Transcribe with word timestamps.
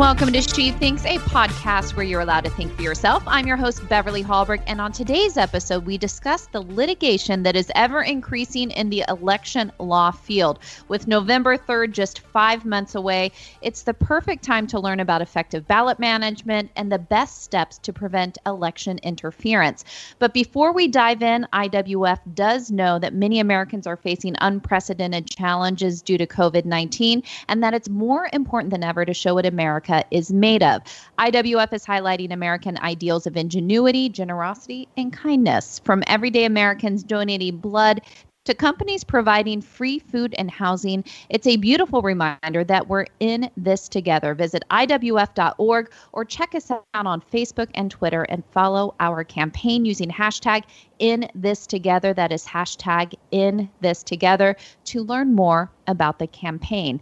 welcome 0.00 0.32
to 0.32 0.40
She 0.40 0.70
Thinks, 0.70 1.04
a 1.04 1.18
podcast 1.18 1.94
where 1.94 2.06
you're 2.06 2.22
allowed 2.22 2.44
to 2.44 2.50
think 2.50 2.74
for 2.74 2.80
yourself. 2.80 3.22
I'm 3.26 3.46
your 3.46 3.58
host, 3.58 3.86
Beverly 3.86 4.24
Hallberg, 4.24 4.62
and 4.66 4.80
on 4.80 4.92
today's 4.92 5.36
episode, 5.36 5.84
we 5.84 5.98
discuss 5.98 6.46
the 6.46 6.62
litigation 6.62 7.42
that 7.42 7.54
is 7.54 7.70
ever 7.74 8.00
increasing 8.00 8.70
in 8.70 8.88
the 8.88 9.04
election 9.10 9.70
law 9.78 10.10
field. 10.10 10.60
With 10.88 11.06
November 11.06 11.58
3rd 11.58 11.92
just 11.92 12.20
five 12.20 12.64
months 12.64 12.94
away, 12.94 13.32
it's 13.60 13.82
the 13.82 13.92
perfect 13.92 14.42
time 14.42 14.66
to 14.68 14.80
learn 14.80 15.00
about 15.00 15.20
effective 15.20 15.68
ballot 15.68 15.98
management 15.98 16.70
and 16.76 16.90
the 16.90 16.98
best 16.98 17.42
steps 17.42 17.76
to 17.80 17.92
prevent 17.92 18.38
election 18.46 18.98
interference. 19.02 19.84
But 20.18 20.32
before 20.32 20.72
we 20.72 20.88
dive 20.88 21.22
in, 21.22 21.46
IWF 21.52 22.20
does 22.32 22.70
know 22.70 22.98
that 23.00 23.12
many 23.12 23.38
Americans 23.38 23.86
are 23.86 23.98
facing 23.98 24.34
unprecedented 24.40 25.28
challenges 25.28 26.00
due 26.00 26.16
to 26.16 26.26
COVID 26.26 26.64
19 26.64 27.22
and 27.48 27.62
that 27.62 27.74
it's 27.74 27.90
more 27.90 28.30
important 28.32 28.70
than 28.70 28.82
ever 28.82 29.04
to 29.04 29.12
show 29.12 29.34
what 29.34 29.44
America 29.44 29.89
is 30.10 30.32
made 30.32 30.62
of. 30.62 30.82
IWF 31.18 31.72
is 31.72 31.84
highlighting 31.84 32.32
American 32.32 32.78
ideals 32.78 33.26
of 33.26 33.36
ingenuity, 33.36 34.08
generosity, 34.08 34.88
and 34.96 35.12
kindness. 35.12 35.80
From 35.84 36.02
everyday 36.06 36.44
Americans 36.44 37.02
donating 37.02 37.58
blood 37.58 38.00
to 38.46 38.54
companies 38.54 39.04
providing 39.04 39.60
free 39.60 39.98
food 39.98 40.34
and 40.38 40.50
housing, 40.50 41.04
it's 41.28 41.46
a 41.46 41.56
beautiful 41.56 42.00
reminder 42.00 42.64
that 42.64 42.88
we're 42.88 43.06
in 43.20 43.50
this 43.56 43.88
together. 43.88 44.34
Visit 44.34 44.64
IWF.org 44.70 45.92
or 46.12 46.24
check 46.24 46.54
us 46.54 46.70
out 46.70 46.84
on 46.94 47.20
Facebook 47.20 47.68
and 47.74 47.90
Twitter 47.90 48.22
and 48.22 48.42
follow 48.50 48.94
our 48.98 49.24
campaign 49.24 49.84
using 49.84 50.08
hashtag 50.08 50.64
in 50.98 51.28
this 51.34 51.66
together. 51.66 52.14
That 52.14 52.32
is 52.32 52.46
hashtag 52.46 53.14
in 53.30 53.68
this 53.82 54.02
together 54.02 54.56
to 54.86 55.02
learn 55.02 55.34
more 55.34 55.70
about 55.86 56.18
the 56.18 56.26
campaign. 56.26 57.00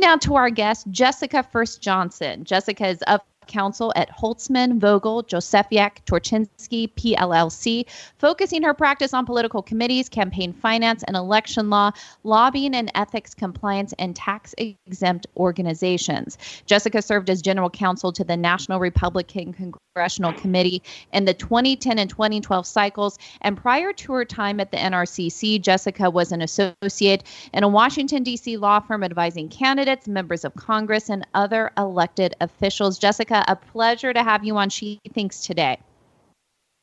Now 0.00 0.16
to 0.16 0.36
our 0.36 0.48
guest, 0.48 0.86
Jessica 0.90 1.42
Furst 1.42 1.82
Johnson. 1.82 2.44
Jessica 2.44 2.88
is 2.88 3.04
up 3.06 3.26
counsel 3.50 3.92
at 3.96 4.08
Holtzman, 4.10 4.78
Vogel, 4.78 5.24
Josefiak, 5.24 6.04
Torchinsky, 6.06 6.88
PLLC, 6.94 7.84
focusing 8.18 8.62
her 8.62 8.72
practice 8.72 9.12
on 9.12 9.26
political 9.26 9.62
committees, 9.62 10.08
campaign 10.08 10.52
finance 10.54 11.02
and 11.02 11.16
election 11.16 11.68
law, 11.68 11.90
lobbying 12.24 12.74
and 12.74 12.90
ethics 12.94 13.34
compliance, 13.34 13.92
and 13.98 14.16
tax 14.16 14.54
exempt 14.56 15.26
organizations. 15.36 16.38
Jessica 16.64 17.02
served 17.02 17.28
as 17.28 17.42
general 17.42 17.68
counsel 17.68 18.12
to 18.12 18.24
the 18.24 18.36
National 18.36 18.78
Republican 18.78 19.52
Congressional 19.52 20.32
Committee 20.32 20.82
in 21.12 21.24
the 21.24 21.34
2010 21.34 21.98
and 21.98 22.08
2012 22.08 22.66
cycles. 22.66 23.18
And 23.42 23.56
prior 23.56 23.92
to 23.92 24.12
her 24.12 24.24
time 24.24 24.60
at 24.60 24.70
the 24.70 24.76
NRCC, 24.76 25.60
Jessica 25.60 26.08
was 26.08 26.30
an 26.30 26.40
associate 26.42 27.24
in 27.52 27.64
a 27.64 27.68
Washington, 27.68 28.22
D.C. 28.22 28.56
law 28.56 28.78
firm 28.80 29.02
advising 29.02 29.48
candidates, 29.48 30.06
members 30.06 30.44
of 30.44 30.54
Congress, 30.54 31.10
and 31.10 31.26
other 31.34 31.72
elected 31.76 32.36
officials. 32.40 32.98
Jessica, 32.98 33.39
a 33.48 33.56
pleasure 33.56 34.12
to 34.12 34.22
have 34.22 34.44
you 34.44 34.56
on 34.56 34.70
She 34.70 35.00
Thinks 35.12 35.46
today. 35.46 35.78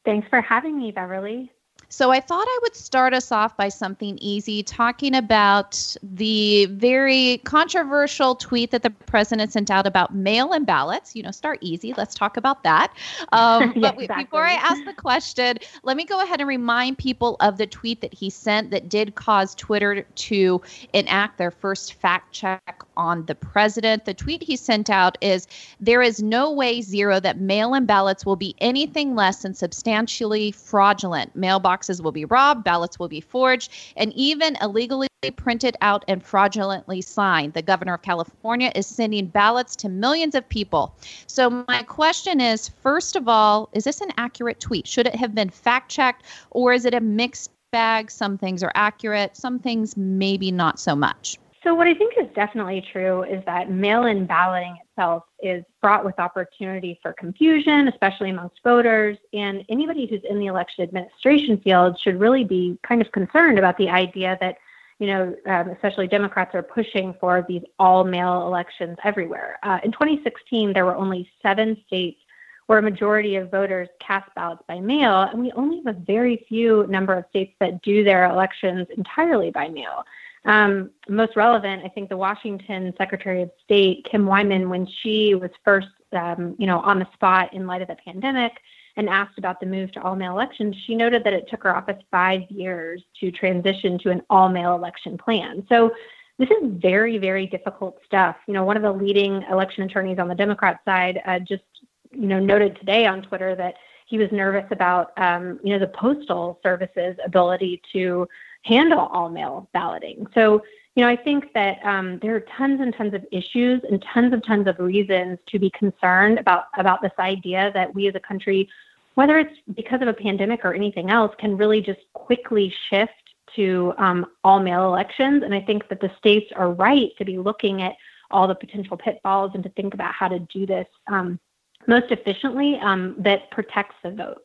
Thanks 0.06 0.28
for 0.30 0.42
having 0.42 0.78
me, 0.78 0.92
Beverly. 0.92 1.52
So 1.90 2.12
I 2.12 2.20
thought 2.20 2.46
I 2.46 2.60
would 2.64 2.76
start 2.76 3.14
us 3.14 3.32
off 3.32 3.56
by 3.56 3.70
something 3.70 4.18
easy, 4.20 4.62
talking 4.62 5.16
about 5.16 5.96
the 6.04 6.66
very 6.66 7.38
controversial 7.46 8.36
tweet 8.36 8.72
that 8.72 8.84
the 8.84 8.90
president 8.90 9.54
sent 9.54 9.72
out 9.72 9.88
about 9.88 10.14
mail-in 10.14 10.66
ballots. 10.66 11.16
You 11.16 11.24
know, 11.24 11.32
start 11.32 11.60
easy. 11.62 11.94
Let's 11.96 12.14
talk 12.14 12.38
about 12.38 12.64
that. 12.64 12.94
Um, 13.34 13.74
yeah, 13.76 13.92
but 13.92 14.02
exactly. 14.02 14.24
before 14.24 14.46
I 14.46 14.54
ask 14.54 14.84
the 14.86 14.94
question, 14.94 15.58
let 15.84 15.98
me 15.98 16.06
go 16.06 16.22
ahead 16.22 16.40
and 16.40 16.48
remind 16.48 16.98
people 16.98 17.36
of 17.40 17.58
the 17.58 17.68
tweet 17.68 18.02
that 18.02 18.14
he 18.14 18.30
sent 18.30 18.72
that 18.72 18.90
did 18.90 19.16
cause 19.16 19.54
Twitter 19.54 20.04
to 20.04 20.62
enact 20.94 21.38
their 21.38 21.52
first 21.52 21.94
fact 21.94 22.32
check 22.34 22.84
on 22.98 23.26
the 23.28 23.36
president. 23.36 24.04
The 24.04 24.14
tweet 24.14 24.44
he 24.44 24.58
sent 24.58 24.90
out 24.90 25.18
is 25.22 25.48
there 25.80 26.02
is 26.02 26.22
no 26.22 26.52
way 26.52 26.82
zero 26.82 27.20
that 27.22 27.40
mail-in 27.40 27.86
ballots 27.86 28.26
will 28.26 28.36
be 28.36 28.56
anything 28.60 29.16
less 29.16 29.44
than 29.44 29.54
substantially 29.54 30.52
fraudulent. 30.52 31.38
Mailboxes 31.38 32.02
will 32.02 32.12
be 32.12 32.26
robbed, 32.26 32.66
ballots 32.66 33.00
will 33.00 33.08
be 33.08 33.22
forged, 33.22 33.72
and 33.96 34.12
even 34.14 34.58
illegally 34.62 35.08
printed 35.36 35.76
out 35.82 36.06
and 36.08 36.24
fraudulently 36.24 37.02
signed. 37.02 37.54
The 37.54 37.62
governor 37.62 37.96
of 37.96 38.02
California 38.02 38.72
is 38.76 38.86
sending 38.86 39.28
ballots 39.28 39.76
to 39.78 39.90
millions 39.90 40.36
of 40.36 40.48
people. 40.48 40.96
So, 41.26 41.66
my 41.68 41.84
question 41.84 42.40
is 42.40 42.70
first 42.70 43.16
of 43.16 43.28
all, 43.28 43.70
is 43.74 43.84
this 43.84 44.02
an 44.02 44.12
accurate 44.18 44.60
tweet? 44.60 44.88
Should 44.88 45.08
it 45.08 45.16
have 45.16 45.34
been 45.34 45.50
fact 45.50 45.90
checked, 45.90 46.24
or 46.52 46.74
is 46.74 46.86
it 46.86 46.94
a 46.94 47.00
mixed 47.00 47.52
bag? 47.72 48.12
Some 48.12 48.38
things 48.38 48.64
are 48.64 48.72
accurate, 48.76 49.36
some 49.36 49.60
things 49.60 49.98
maybe 49.98 50.52
not 50.52 50.80
so 50.80 50.96
much. 50.96 51.38
So, 51.68 51.76
what 51.76 51.86
I 51.86 51.94
think 51.94 52.14
is 52.18 52.28
definitely 52.34 52.82
true 52.94 53.24
is 53.24 53.44
that 53.44 53.70
mail 53.70 54.06
in 54.06 54.26
balloting 54.26 54.78
itself 54.82 55.24
is 55.44 55.66
fraught 55.82 56.06
with 56.06 56.18
opportunity 56.18 56.98
for 57.04 57.12
confusion, 57.12 57.90
especially 57.90 58.30
amongst 58.30 58.64
voters. 58.64 59.18
And 59.34 59.66
anybody 59.68 60.06
who's 60.06 60.22
in 60.30 60.40
the 60.40 60.46
election 60.46 60.86
administration 60.86 61.58
field 61.58 62.00
should 62.00 62.22
really 62.22 62.46
be 62.46 62.80
kind 62.88 63.02
of 63.02 63.12
concerned 63.12 63.60
about 63.60 63.78
the 63.78 63.90
idea 63.90 64.38
that, 64.40 64.56
you 65.00 65.08
know, 65.08 65.36
um, 65.46 65.68
especially 65.68 66.08
Democrats 66.08 66.56
are 66.56 66.64
pushing 66.64 67.14
for 67.20 67.46
these 67.50 67.64
all 67.80 68.06
mail 68.06 68.48
elections 68.48 68.96
everywhere. 69.04 69.60
Uh, 69.62 69.80
in 69.84 69.92
2016, 69.92 70.72
there 70.72 70.86
were 70.86 70.96
only 70.96 71.30
seven 71.42 71.76
states 71.86 72.22
where 72.68 72.80
a 72.80 72.82
majority 72.82 73.36
of 73.36 73.52
voters 73.52 73.90
cast 74.00 74.34
ballots 74.36 74.64
by 74.70 74.80
mail, 74.80 75.24
and 75.24 75.42
we 75.42 75.52
only 75.52 75.82
have 75.84 75.98
a 75.98 76.00
very 76.00 76.46
few 76.48 76.88
number 76.88 77.14
of 77.14 77.26
states 77.30 77.54
that 77.60 77.82
do 77.82 78.06
their 78.06 78.24
elections 78.24 78.88
entirely 78.96 79.52
by 79.52 79.68
mail. 79.68 80.06
Um, 80.48 80.92
most 81.10 81.36
relevant, 81.36 81.84
I 81.84 81.90
think 81.90 82.08
the 82.08 82.18
Washington 82.18 82.94
Secretary 82.98 83.42
of 83.42 83.52
State, 83.66 84.08
Kim 84.10 84.26
Wyman, 84.26 84.70
when 84.70 84.88
she 85.02 85.36
was 85.36 85.52
first, 85.64 85.90
um, 86.14 86.56
you 86.58 86.66
know, 86.66 86.80
on 86.80 87.00
the 87.00 87.08
spot 87.14 87.54
in 87.54 87.68
light 87.68 87.82
of 87.82 87.90
the 87.90 87.98
pandemic 88.04 88.54
and 88.96 89.10
asked 89.10 89.38
about 89.38 89.60
the 89.60 89.66
move 89.66 89.92
to 89.92 90.02
all 90.02 90.16
mail 90.16 90.32
elections, 90.32 90.74
she 90.86 90.96
noted 90.96 91.24
that 91.26 91.34
it 91.34 91.50
took 91.50 91.64
her 91.64 91.76
office 91.76 92.02
five 92.10 92.42
years 92.50 93.04
to 93.20 93.30
transition 93.30 94.00
to 94.00 94.10
an 94.10 94.22
all 94.30 94.48
mail 94.48 94.74
election 94.74 95.18
plan. 95.18 95.66
So 95.68 95.92
this 96.40 96.50
is 96.50 96.58
very, 96.64 97.18
very 97.18 97.46
difficult 97.46 98.00
stuff. 98.06 98.38
You 98.48 98.54
know, 98.54 98.64
one 98.64 98.78
of 98.78 98.84
the 98.84 98.92
leading 98.92 99.44
election 99.52 99.84
attorneys 99.84 100.18
on 100.18 100.30
the 100.30 100.36
Democrat 100.36 100.80
side 100.86 101.22
uh, 101.26 101.40
just, 101.40 101.64
you 102.12 102.28
know, 102.28 102.40
noted 102.40 102.78
today 102.78 103.06
on 103.06 103.22
Twitter 103.22 103.54
that 103.56 103.76
he 104.06 104.18
was 104.18 104.32
nervous 104.32 104.66
about, 104.72 105.12
um, 105.18 105.60
you 105.62 105.74
know, 105.74 105.80
the 105.80 105.88
postal 105.88 106.60
service's 106.64 107.18
ability 107.26 107.82
to 107.92 108.28
handle 108.64 109.00
all 109.00 109.30
mail 109.30 109.70
balloting. 109.74 110.28
So, 110.34 110.62
you 110.96 111.04
know, 111.04 111.10
I 111.10 111.16
think 111.16 111.54
that 111.54 111.78
um, 111.84 112.20
there 112.22 112.36
are 112.36 112.46
tons 112.58 112.82
and 112.82 112.96
tons 112.96 113.14
of 113.14 113.26
issues 113.32 113.82
and 113.90 114.04
tons 114.14 114.34
and 114.34 114.44
tons 114.44 114.68
of 114.68 114.80
reasons 114.80 115.38
to 115.48 115.60
be 115.60 115.70
concerned 115.72 116.40
about 116.40 116.66
about 116.78 117.02
this 117.02 117.12
idea 117.20 117.72
that 117.74 117.94
we 117.94 118.08
as 118.08 118.16
a 118.16 118.20
country, 118.20 118.68
whether 119.16 119.38
it's 119.38 119.56
because 119.76 120.02
of 120.02 120.08
a 120.08 120.14
pandemic 120.14 120.66
or 120.66 120.74
anything 120.74 121.12
else, 121.12 121.34
can 121.38 121.56
really 121.56 121.82
just 121.82 122.00
quickly 122.14 122.74
shift 122.90 123.12
to 123.56 123.94
um, 123.98 124.26
all 124.44 124.60
mail 124.60 124.86
elections. 124.86 125.44
And 125.44 125.54
I 125.54 125.62
think 125.62 125.88
that 125.90 126.02
the 126.02 126.12
states 126.18 126.52
are 126.56 126.72
right 126.72 127.12
to 127.18 127.26
be 127.26 127.38
looking 127.38 127.82
at 127.82 127.96
all 128.32 128.48
the 128.48 128.56
potential 128.56 128.98
pitfalls 128.98 129.52
and 129.54 129.64
to 129.64 129.70
think 129.70 129.94
about 129.94 130.14
how 130.14 130.28
to 130.28 130.40
do 130.40 130.66
this 130.66 130.88
um, 131.08 131.40
most 131.88 132.12
efficiently 132.12 132.78
um, 132.82 133.16
that 133.20 133.50
protects 133.52 133.96
the 134.04 134.12
vote. 134.12 134.42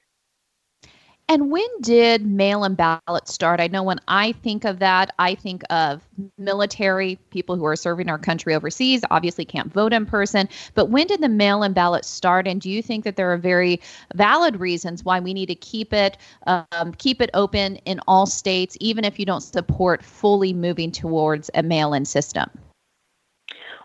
And 1.32 1.50
when 1.50 1.66
did 1.80 2.26
mail 2.26 2.62
in 2.62 2.74
ballots 2.74 3.32
start? 3.32 3.58
I 3.58 3.66
know 3.66 3.82
when 3.82 4.00
I 4.06 4.32
think 4.32 4.66
of 4.66 4.80
that, 4.80 5.14
I 5.18 5.34
think 5.34 5.62
of 5.70 6.06
military 6.36 7.18
people 7.30 7.56
who 7.56 7.64
are 7.64 7.74
serving 7.74 8.10
our 8.10 8.18
country 8.18 8.54
overseas, 8.54 9.00
obviously 9.10 9.46
can't 9.46 9.72
vote 9.72 9.94
in 9.94 10.04
person. 10.04 10.46
But 10.74 10.90
when 10.90 11.06
did 11.06 11.22
the 11.22 11.30
mail 11.30 11.62
in 11.62 11.72
ballot 11.72 12.04
start? 12.04 12.46
And 12.46 12.60
do 12.60 12.68
you 12.68 12.82
think 12.82 13.04
that 13.04 13.16
there 13.16 13.32
are 13.32 13.38
very 13.38 13.80
valid 14.14 14.60
reasons 14.60 15.06
why 15.06 15.20
we 15.20 15.32
need 15.32 15.46
to 15.46 15.54
keep 15.54 15.94
it 15.94 16.18
um, 16.46 16.92
keep 16.98 17.22
it 17.22 17.30
open 17.32 17.76
in 17.86 17.98
all 18.06 18.26
states, 18.26 18.76
even 18.78 19.02
if 19.02 19.18
you 19.18 19.24
don't 19.24 19.40
support 19.40 20.04
fully 20.04 20.52
moving 20.52 20.92
towards 20.92 21.50
a 21.54 21.62
mail 21.62 21.94
in 21.94 22.04
system? 22.04 22.50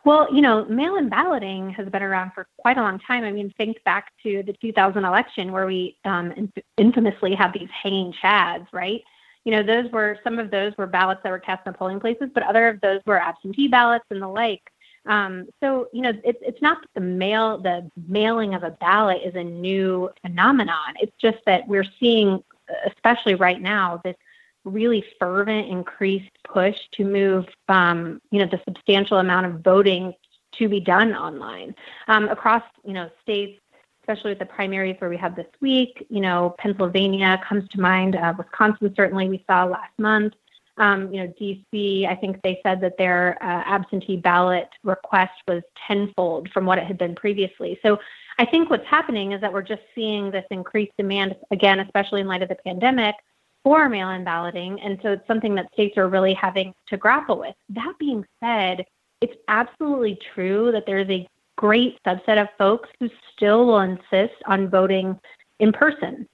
Well, 0.08 0.34
you 0.34 0.42
know, 0.42 0.64
mail 0.64 0.96
in 0.96 1.10
balloting 1.10 1.70
has 1.72 1.90
been 1.90 2.02
around 2.02 2.32
for 2.32 2.48
quite 2.60 2.78
a 2.78 2.82
long 2.82 2.98
time. 2.98 3.26
I 3.26 3.32
mean, 3.34 3.54
think 3.58 3.84
back 3.84 4.14
to 4.24 4.42
the 4.42 4.54
2000 4.54 5.04
election 5.04 5.52
where 5.52 5.66
we 5.66 5.98
um, 6.06 6.50
infamously 6.78 7.36
had 7.36 7.52
these 7.52 7.68
hanging 7.84 8.14
chads, 8.14 8.68
right? 8.72 9.04
You 9.44 9.52
know, 9.52 9.64
those 9.64 9.92
were 9.92 10.18
some 10.24 10.40
of 10.40 10.50
those 10.50 10.72
were 10.78 10.88
ballots 10.88 11.20
that 11.24 11.30
were 11.30 11.40
cast 11.40 11.68
in 11.68 11.74
the 11.74 11.78
polling 11.78 12.00
places, 12.00 12.30
but 12.34 12.44
other 12.44 12.70
of 12.70 12.80
those 12.80 13.02
were 13.06 13.20
absentee 13.20 13.68
ballots 13.68 14.06
and 14.10 14.22
the 14.22 14.30
like. 14.30 14.62
Um, 15.08 15.48
so, 15.62 15.90
you 15.92 16.04
know, 16.04 16.14
it's 16.24 16.40
it's 16.42 16.62
not 16.62 16.80
that 16.80 16.90
the 16.94 17.06
mail 17.06 17.58
the 17.58 17.92
mailing 18.08 18.54
of 18.54 18.64
a 18.64 18.72
ballot 18.72 19.24
is 19.26 19.36
a 19.36 19.44
new 19.44 20.10
phenomenon. 20.22 20.94
It's 21.02 21.18
just 21.20 21.40
that 21.46 21.68
we're 21.68 21.84
seeing, 22.00 22.42
especially 22.86 23.36
right 23.36 23.62
now, 23.62 24.00
this 24.06 24.16
really 24.68 25.04
fervent, 25.20 25.68
increased 25.68 26.32
push 26.44 26.76
to 26.94 27.06
move, 27.06 27.46
um, 27.70 28.22
you 28.32 28.40
know, 28.40 28.48
the 28.50 28.62
substantial 28.66 29.18
amount 29.18 29.46
of 29.46 29.62
voting 29.62 30.14
to 30.54 30.68
be 30.68 30.80
done 30.80 31.14
online 31.14 31.76
um, 32.08 32.30
across, 32.30 32.64
you 32.84 32.94
know, 32.94 33.10
states, 33.22 33.60
especially 34.02 34.32
with 34.32 34.40
the 34.40 34.46
primaries 34.46 34.96
where 35.00 35.10
we 35.10 35.18
have 35.18 35.36
this 35.36 35.48
week. 35.62 36.06
You 36.10 36.22
know, 36.22 36.56
Pennsylvania 36.60 37.42
comes 37.48 37.68
to 37.70 37.80
mind. 37.80 38.16
Uh, 38.16 38.34
Wisconsin 38.38 38.94
certainly 38.96 39.30
we 39.30 39.44
saw 39.50 39.66
last 39.66 39.94
month. 39.98 40.34
Um, 40.80 41.12
you 41.12 41.24
know, 41.24 41.34
DC, 41.42 42.08
I 42.08 42.16
think 42.16 42.40
they 42.44 42.60
said 42.64 42.82
that 42.82 43.00
their 43.00 43.36
uh, 43.42 43.64
absentee 43.66 44.18
ballot 44.18 44.70
request 44.84 45.34
was 45.48 45.64
tenfold 45.88 46.50
from 46.52 46.68
what 46.68 46.78
it 46.78 46.86
had 46.86 47.00
been 47.00 47.16
previously. 47.16 47.80
So 47.82 47.98
I 48.38 48.46
think 48.46 48.70
what's 48.70 48.86
happening 48.86 49.32
is 49.32 49.42
that 49.42 49.52
we're 49.52 49.64
just 49.64 49.82
seeing 49.96 50.30
this 50.30 50.46
increased 50.52 50.94
demand, 50.96 51.36
again, 51.50 51.80
especially 51.80 52.22
in 52.22 52.28
light 52.28 52.44
of 52.44 52.50
the 52.50 52.58
pandemic, 52.64 53.16
for 53.68 53.90
mail 53.90 54.12
in 54.12 54.24
balloting. 54.24 54.80
And 54.80 54.98
so 55.04 55.12
it's 55.12 55.28
something 55.28 55.54
that 55.56 55.70
states 55.74 55.98
are 55.98 56.08
really 56.08 56.34
having 56.34 56.74
to 56.88 56.96
grapple 56.96 57.38
with. 57.38 57.54
That 57.68 57.96
being 58.00 58.26
said, 58.42 58.86
it's 59.20 59.36
absolutely 59.50 60.18
true 60.34 60.72
that 60.72 60.86
there's 60.86 61.10
a 61.10 61.28
great 61.58 62.00
subset 62.08 62.42
of 62.42 62.48
folks 62.58 62.88
who 62.98 63.10
still 63.36 63.66
will 63.66 63.80
insist 63.82 64.36
on 64.46 64.70
voting 64.70 65.20
in 65.60 65.74
person. 65.74 66.26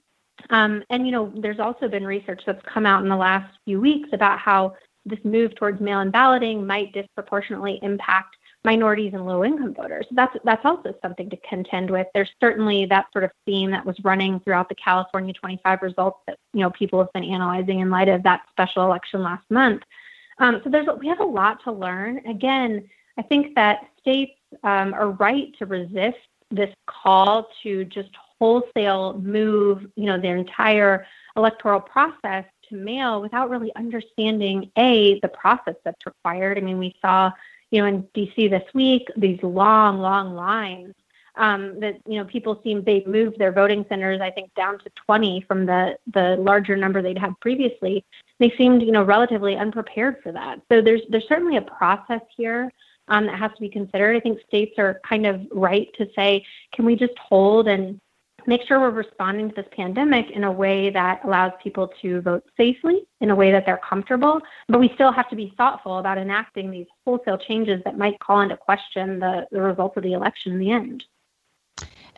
Um, 0.50 0.84
and, 0.90 1.06
you 1.06 1.10
know, 1.10 1.32
there's 1.34 1.58
also 1.58 1.88
been 1.88 2.06
research 2.06 2.42
that's 2.46 2.62
come 2.72 2.86
out 2.86 3.02
in 3.02 3.08
the 3.08 3.16
last 3.16 3.52
few 3.64 3.80
weeks 3.80 4.10
about 4.12 4.38
how 4.38 4.76
this 5.04 5.18
move 5.24 5.56
towards 5.56 5.80
mail 5.80 6.00
in 6.00 6.12
balloting 6.12 6.64
might 6.64 6.92
disproportionately 6.92 7.80
impact 7.82 8.36
minorities 8.64 9.12
and 9.12 9.26
low 9.26 9.44
income 9.44 9.74
voters. 9.74 10.06
That's 10.12 10.36
that's 10.44 10.64
also 10.64 10.94
something 11.02 11.28
to 11.30 11.36
contend 11.48 11.90
with. 11.90 12.06
There's 12.14 12.30
certainly 12.40 12.86
that 12.86 13.06
sort 13.12 13.24
of 13.24 13.30
theme 13.44 13.70
that 13.70 13.84
was 13.84 13.96
running 14.02 14.40
throughout 14.40 14.68
the 14.68 14.74
California 14.74 15.34
25 15.34 15.82
results 15.82 16.18
that 16.26 16.38
you 16.52 16.60
know 16.60 16.70
people 16.70 16.98
have 16.98 17.12
been 17.12 17.24
analyzing 17.24 17.80
in 17.80 17.90
light 17.90 18.08
of 18.08 18.22
that 18.22 18.42
special 18.50 18.84
election 18.84 19.22
last 19.22 19.44
month. 19.50 19.82
Um, 20.38 20.60
so 20.64 20.70
there's 20.70 20.86
we 20.98 21.08
have 21.08 21.20
a 21.20 21.24
lot 21.24 21.62
to 21.64 21.72
learn. 21.72 22.18
Again, 22.26 22.88
I 23.18 23.22
think 23.22 23.54
that 23.54 23.88
states 24.00 24.32
um, 24.62 24.94
are 24.94 25.10
right 25.10 25.54
to 25.58 25.66
resist 25.66 26.18
this 26.50 26.74
call 26.86 27.48
to 27.62 27.84
just 27.84 28.10
wholesale 28.38 29.18
move, 29.20 29.86
you 29.96 30.06
know, 30.06 30.20
their 30.20 30.36
entire 30.36 31.06
electoral 31.36 31.80
process 31.80 32.44
to 32.68 32.76
mail 32.76 33.20
without 33.20 33.50
really 33.50 33.74
understanding 33.76 34.70
a 34.76 35.20
the 35.20 35.28
process 35.28 35.74
that's 35.84 36.06
required. 36.06 36.58
I 36.58 36.60
mean, 36.60 36.78
we 36.78 36.94
saw, 37.00 37.30
you 37.74 37.80
know, 37.80 37.88
in 37.88 38.04
DC 38.14 38.48
this 38.48 38.62
week 38.72 39.08
these 39.16 39.42
long, 39.42 39.98
long 39.98 40.34
lines 40.34 40.94
um, 41.34 41.80
that 41.80 41.96
you 42.06 42.18
know 42.18 42.24
people 42.24 42.60
seem 42.62 42.84
they 42.84 43.02
moved 43.04 43.36
their 43.36 43.50
voting 43.50 43.84
centers 43.88 44.20
I 44.20 44.30
think 44.30 44.54
down 44.54 44.78
to 44.78 44.90
20 45.06 45.44
from 45.48 45.66
the 45.66 45.98
the 46.12 46.36
larger 46.38 46.76
number 46.76 47.02
they'd 47.02 47.18
had 47.18 47.32
previously. 47.40 48.04
They 48.38 48.54
seemed 48.56 48.82
you 48.82 48.92
know 48.92 49.02
relatively 49.02 49.56
unprepared 49.56 50.18
for 50.22 50.30
that. 50.30 50.60
So 50.70 50.80
there's 50.80 51.02
there's 51.08 51.26
certainly 51.28 51.56
a 51.56 51.62
process 51.62 52.22
here 52.36 52.70
um, 53.08 53.26
that 53.26 53.40
has 53.40 53.50
to 53.56 53.60
be 53.60 53.68
considered. 53.68 54.14
I 54.14 54.20
think 54.20 54.38
states 54.46 54.78
are 54.78 55.00
kind 55.06 55.26
of 55.26 55.42
right 55.50 55.88
to 55.98 56.06
say, 56.14 56.46
can 56.72 56.84
we 56.84 56.94
just 56.94 57.18
hold 57.18 57.66
and 57.66 58.00
make 58.46 58.62
sure 58.66 58.80
we're 58.80 58.90
responding 58.90 59.48
to 59.48 59.54
this 59.54 59.66
pandemic 59.72 60.30
in 60.30 60.44
a 60.44 60.52
way 60.52 60.90
that 60.90 61.24
allows 61.24 61.52
people 61.62 61.90
to 62.02 62.20
vote 62.20 62.44
safely, 62.56 63.06
in 63.20 63.30
a 63.30 63.34
way 63.34 63.50
that 63.50 63.64
they're 63.66 63.80
comfortable, 63.88 64.40
but 64.68 64.80
we 64.80 64.90
still 64.94 65.12
have 65.12 65.28
to 65.30 65.36
be 65.36 65.54
thoughtful 65.56 65.98
about 65.98 66.18
enacting 66.18 66.70
these 66.70 66.86
wholesale 67.04 67.38
changes 67.38 67.82
that 67.84 67.98
might 67.98 68.18
call 68.20 68.40
into 68.40 68.56
question 68.56 69.18
the, 69.18 69.46
the 69.50 69.60
results 69.60 69.96
of 69.96 70.02
the 70.02 70.12
election 70.12 70.52
in 70.52 70.58
the 70.58 70.70
end. 70.70 71.04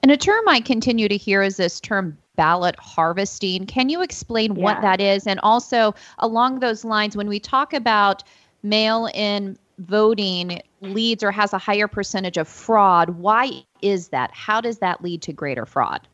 And 0.02 0.12
a 0.12 0.17
term 0.17 0.46
I 0.49 0.61
continue 0.61 1.08
to 1.08 1.17
hear 1.17 1.43
is 1.43 1.56
this 1.56 1.81
term 1.81 2.17
ballot 2.37 2.76
harvesting. 2.78 3.67
Can 3.67 3.88
you 3.88 4.02
explain 4.02 4.55
yeah. 4.55 4.62
what 4.62 4.82
that 4.82 5.00
is? 5.00 5.26
And 5.26 5.40
also, 5.40 5.94
along 6.19 6.61
those 6.61 6.84
lines, 6.84 7.17
when 7.17 7.28
we 7.28 7.40
talk 7.40 7.73
about 7.73 8.23
mail 8.62 9.08
in 9.14 9.56
voting 9.78 10.61
leads 10.81 11.23
or 11.23 11.31
has 11.31 11.52
a 11.52 11.58
higher 11.58 11.88
percentage 11.88 12.37
of 12.37 12.49
fraud. 12.49 13.11
Why 13.11 13.64
is 13.82 14.08
that? 14.08 14.31
How 14.32 14.61
does 14.61 14.78
that 14.78 15.02
lead 15.02 15.23
to 15.23 15.32
greater 15.32 15.67
fraud? 15.67 16.06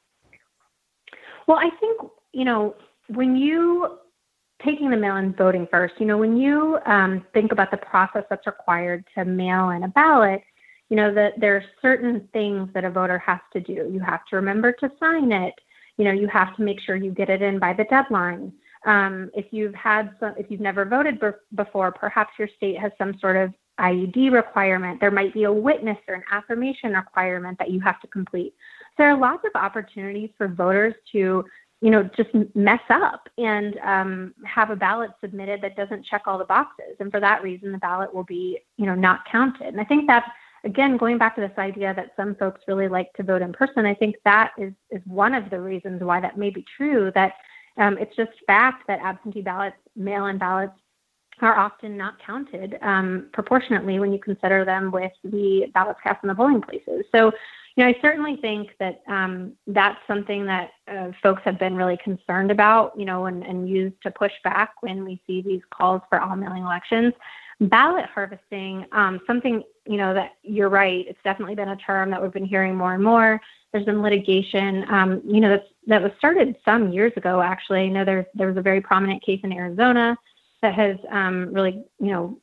Well, 1.47 1.59
I 1.59 1.71
think, 1.81 2.01
you 2.33 2.45
know, 2.45 2.75
when 3.09 3.37
you 3.37 3.99
taking 4.65 4.91
the 4.91 4.97
mail 4.97 5.17
in 5.17 5.33
voting 5.35 5.67
first, 5.71 5.95
you 5.99 6.07
know, 6.07 6.19
when 6.19 6.37
you 6.37 6.79
um, 6.87 7.25
think 7.35 7.53
about 7.53 7.71
the 7.71 7.77
process 7.77 8.25
that's 8.31 8.47
required 8.47 9.05
to 9.15 9.25
mail 9.25 9.71
in 9.71 9.83
a 9.83 9.89
ballot, 9.89 10.43
you 10.89 10.97
know, 10.97 11.13
that 11.15 11.33
there 11.41 11.57
are 11.57 11.65
certain 11.81 12.29
things 12.33 12.69
that 12.75 12.85
a 12.85 12.91
voter 12.91 13.19
has 13.19 13.41
to 13.53 13.61
do. 13.61 13.91
You 13.93 14.01
have 14.01 14.25
to 14.27 14.37
remember 14.37 14.73
to 14.73 14.91
sign 15.01 15.33
it. 15.33 15.55
You 15.97 16.05
know, 16.05 16.13
you 16.13 16.29
have 16.29 16.55
to 16.57 16.63
make 16.63 16.81
sure 16.81 16.97
you 16.97 17.11
get 17.11 17.31
it 17.31 17.43
in 17.43 17.59
by 17.59 17.73
the 17.73 17.85
deadline. 17.85 18.53
Um, 18.85 19.31
if 19.35 19.47
you've 19.53 19.75
had 19.75 20.11
some, 20.21 20.35
if 20.37 20.51
you've 20.51 20.61
never 20.61 20.85
voted 20.85 21.21
be- 21.21 21.29
before, 21.55 21.93
perhaps 21.93 22.33
your 22.39 22.49
state 22.57 22.79
has 22.79 22.93
some 22.99 23.19
sort 23.21 23.37
of 23.37 23.55
IUD 23.81 24.33
requirement. 24.33 25.01
There 25.01 25.11
might 25.11 25.33
be 25.33 25.45
a 25.45 25.53
witness 25.53 25.99
or 26.09 26.15
an 26.15 26.25
affirmation 26.31 26.93
requirement 26.93 27.59
that 27.59 27.71
you 27.71 27.81
have 27.81 28.01
to 28.01 28.07
complete. 28.09 28.55
There 28.99 29.11
are 29.11 29.19
lots 29.19 29.45
of 29.45 29.61
opportunities 29.61 30.31
for 30.37 30.49
voters 30.49 30.95
to, 31.13 31.45
you 31.81 31.91
know, 31.91 32.09
just 32.17 32.31
mess 32.55 32.81
up 32.91 33.29
and 33.39 33.79
um, 33.79 34.35
have 34.45 34.71
a 34.71 34.77
ballot 34.77 35.11
submitted 35.21 35.61
that 35.63 35.77
doesn't 35.77 36.07
check 36.07 36.23
all 36.27 36.39
the 36.39 36.45
boxes. 36.45 36.97
And 37.01 37.11
for 37.11 37.21
that 37.21 37.43
reason, 37.43 37.73
the 37.73 37.79
ballot 37.79 38.13
will 38.15 38.25
be, 38.25 38.59
you 38.77 38.87
know, 38.87 38.95
not 38.95 39.25
counted. 39.31 39.69
And 39.69 39.81
I 39.81 39.85
think 39.85 40.07
that, 40.07 40.25
again, 40.65 40.97
going 40.97 41.19
back 41.19 41.35
to 41.35 41.41
this 41.41 41.59
idea 41.59 41.93
that 41.95 42.13
some 42.17 42.35
folks 42.37 42.61
really 42.69 42.89
like 42.89 43.13
to 43.15 43.23
vote 43.23 43.43
in 43.43 43.53
person, 43.53 43.85
I 43.87 43.95
think 43.95 44.17
that 44.25 44.53
is 44.59 44.73
is 44.91 45.03
one 45.07 45.35
of 45.35 45.51
the 45.51 45.61
reasons 45.61 46.03
why 46.03 46.21
that 46.21 46.39
may 46.39 46.51
be 46.51 46.65
true. 46.77 47.11
That 47.15 47.33
um, 47.79 47.99
it's 47.99 48.15
just 48.15 48.31
fact 48.47 48.87
that 48.87 49.01
absentee 49.01 49.43
ballots, 49.43 49.77
mail-in 49.97 50.39
ballots, 50.39 50.75
are 51.41 51.59
often 51.59 51.97
not 51.97 52.15
counted 52.25 52.79
um, 52.83 53.29
proportionately 53.33 53.99
when 53.99 54.13
you 54.13 54.19
consider 54.21 54.65
them 54.65 54.93
with 54.93 55.13
the 55.25 55.67
ballots 55.75 55.99
cast 56.03 56.23
in 56.23 56.29
the 56.29 56.35
polling 56.35 56.61
places. 56.61 57.05
So, 57.11 57.33
you 57.77 57.85
know, 57.85 57.91
I 57.91 57.97
certainly 58.03 58.37
think 58.37 58.71
that 58.79 59.03
um, 59.09 59.53
that's 59.67 59.99
something 60.07 60.45
that 60.47 60.73
uh, 60.89 61.11
folks 61.23 61.43
have 61.45 61.59
been 61.59 61.75
really 61.75 61.99
concerned 62.05 62.51
about, 62.51 62.93
you 62.99 63.07
know, 63.07 63.27
and, 63.27 63.43
and 63.43 63.69
used 63.69 63.97
to 64.03 64.11
push 64.11 64.33
back 64.45 64.75
when 64.81 65.05
we 65.05 65.23
see 65.27 65.41
these 65.41 65.63
calls 65.73 66.03
for 66.11 66.21
all 66.21 66.37
mailing 66.37 66.65
elections. 66.65 67.15
Ballot 67.61 68.05
harvesting, 68.13 68.87
um, 68.93 69.21
something, 69.27 69.63
you 69.87 69.97
know, 69.97 70.13
that 70.13 70.33
you're 70.43 70.69
right, 70.69 71.07
it's 71.09 71.19
definitely 71.25 71.55
been 71.55 71.71
a 71.71 71.77
term 71.77 72.11
that 72.11 72.21
we've 72.21 72.33
been 72.33 72.45
hearing 72.45 72.75
more 72.75 72.95
and 72.95 73.03
more. 73.03 73.41
There's 73.73 73.87
been 73.87 74.03
litigation, 74.03 74.85
um, 74.91 75.23
you 75.25 75.41
know, 75.41 75.49
that's, 75.49 75.69
that 75.87 76.03
was 76.03 76.13
started 76.19 76.57
some 76.65 76.93
years 76.93 77.13
ago, 77.17 77.41
actually. 77.41 77.81
I 77.81 77.89
know 77.89 78.05
there, 78.05 78.27
there 78.35 78.49
was 78.49 78.57
a 78.57 78.63
very 78.63 78.81
prominent 78.81 79.23
case 79.23 79.41
in 79.45 79.53
Arizona 79.53 80.17
that 80.61 80.75
has 80.75 80.97
um, 81.11 81.53
really, 81.53 81.85
you 81.99 82.11
know, 82.11 82.39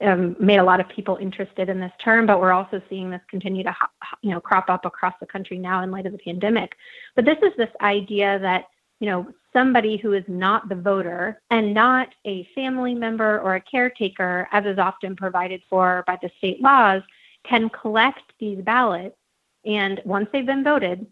um, 0.00 0.36
made 0.38 0.58
a 0.58 0.64
lot 0.64 0.80
of 0.80 0.88
people 0.88 1.16
interested 1.20 1.68
in 1.68 1.80
this 1.80 1.92
term, 2.02 2.26
but 2.26 2.40
we're 2.40 2.52
also 2.52 2.80
seeing 2.88 3.10
this 3.10 3.20
continue 3.28 3.64
to, 3.64 3.74
you 4.22 4.30
know, 4.30 4.40
crop 4.40 4.68
up 4.68 4.84
across 4.84 5.14
the 5.20 5.26
country 5.26 5.58
now 5.58 5.82
in 5.82 5.90
light 5.90 6.06
of 6.06 6.12
the 6.12 6.18
pandemic. 6.18 6.76
But 7.16 7.24
this 7.24 7.38
is 7.42 7.52
this 7.56 7.70
idea 7.80 8.38
that, 8.40 8.66
you 9.00 9.08
know, 9.08 9.26
somebody 9.52 9.96
who 9.96 10.12
is 10.12 10.24
not 10.28 10.68
the 10.68 10.74
voter 10.74 11.40
and 11.50 11.74
not 11.74 12.08
a 12.24 12.48
family 12.54 12.94
member 12.94 13.40
or 13.40 13.56
a 13.56 13.60
caretaker, 13.60 14.48
as 14.52 14.64
is 14.64 14.78
often 14.78 15.16
provided 15.16 15.62
for 15.68 16.04
by 16.06 16.18
the 16.22 16.30
state 16.38 16.60
laws, 16.60 17.02
can 17.44 17.68
collect 17.68 18.32
these 18.38 18.62
ballots. 18.62 19.16
And 19.64 20.00
once 20.04 20.28
they've 20.32 20.46
been 20.46 20.64
voted, 20.64 21.06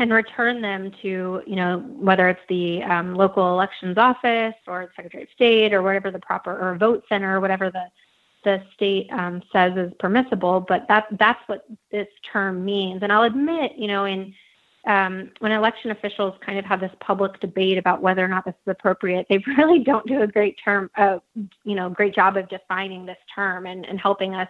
and 0.00 0.12
return 0.12 0.62
them 0.62 0.92
to, 1.02 1.42
you 1.46 1.56
know, 1.56 1.78
whether 1.88 2.28
it's 2.28 2.40
the 2.48 2.82
um, 2.84 3.14
local 3.14 3.50
elections 3.50 3.98
office 3.98 4.54
or 4.66 4.86
the 4.86 4.90
Secretary 4.94 5.24
of 5.24 5.28
State 5.34 5.74
or 5.74 5.82
whatever 5.82 6.10
the 6.10 6.20
proper 6.20 6.56
or 6.56 6.76
vote 6.76 7.04
center 7.08 7.36
or 7.36 7.40
whatever 7.40 7.70
the 7.70 7.84
the 8.48 8.62
state 8.74 9.08
um, 9.12 9.42
says 9.52 9.76
is 9.76 9.92
permissible. 9.98 10.64
But 10.66 10.86
that 10.88 11.06
that's 11.18 11.40
what 11.46 11.66
this 11.92 12.08
term 12.32 12.64
means. 12.64 13.02
And 13.02 13.12
I'll 13.12 13.24
admit, 13.24 13.72
you 13.76 13.88
know, 13.88 14.06
in 14.06 14.34
um, 14.86 15.30
when 15.40 15.52
election 15.52 15.90
officials 15.90 16.34
kind 16.44 16.58
of 16.58 16.64
have 16.64 16.80
this 16.80 16.92
public 17.00 17.40
debate 17.40 17.76
about 17.76 18.00
whether 18.00 18.24
or 18.24 18.28
not 18.28 18.46
this 18.46 18.54
is 18.54 18.70
appropriate, 18.70 19.26
they 19.28 19.38
really 19.58 19.80
don't 19.80 20.06
do 20.06 20.22
a 20.22 20.26
great 20.26 20.56
term, 20.64 20.90
uh, 20.96 21.18
you 21.64 21.74
know, 21.74 21.90
great 21.90 22.14
job 22.14 22.38
of 22.38 22.48
defining 22.48 23.04
this 23.04 23.18
term 23.34 23.66
and, 23.66 23.84
and 23.84 24.00
helping 24.00 24.34
us 24.34 24.48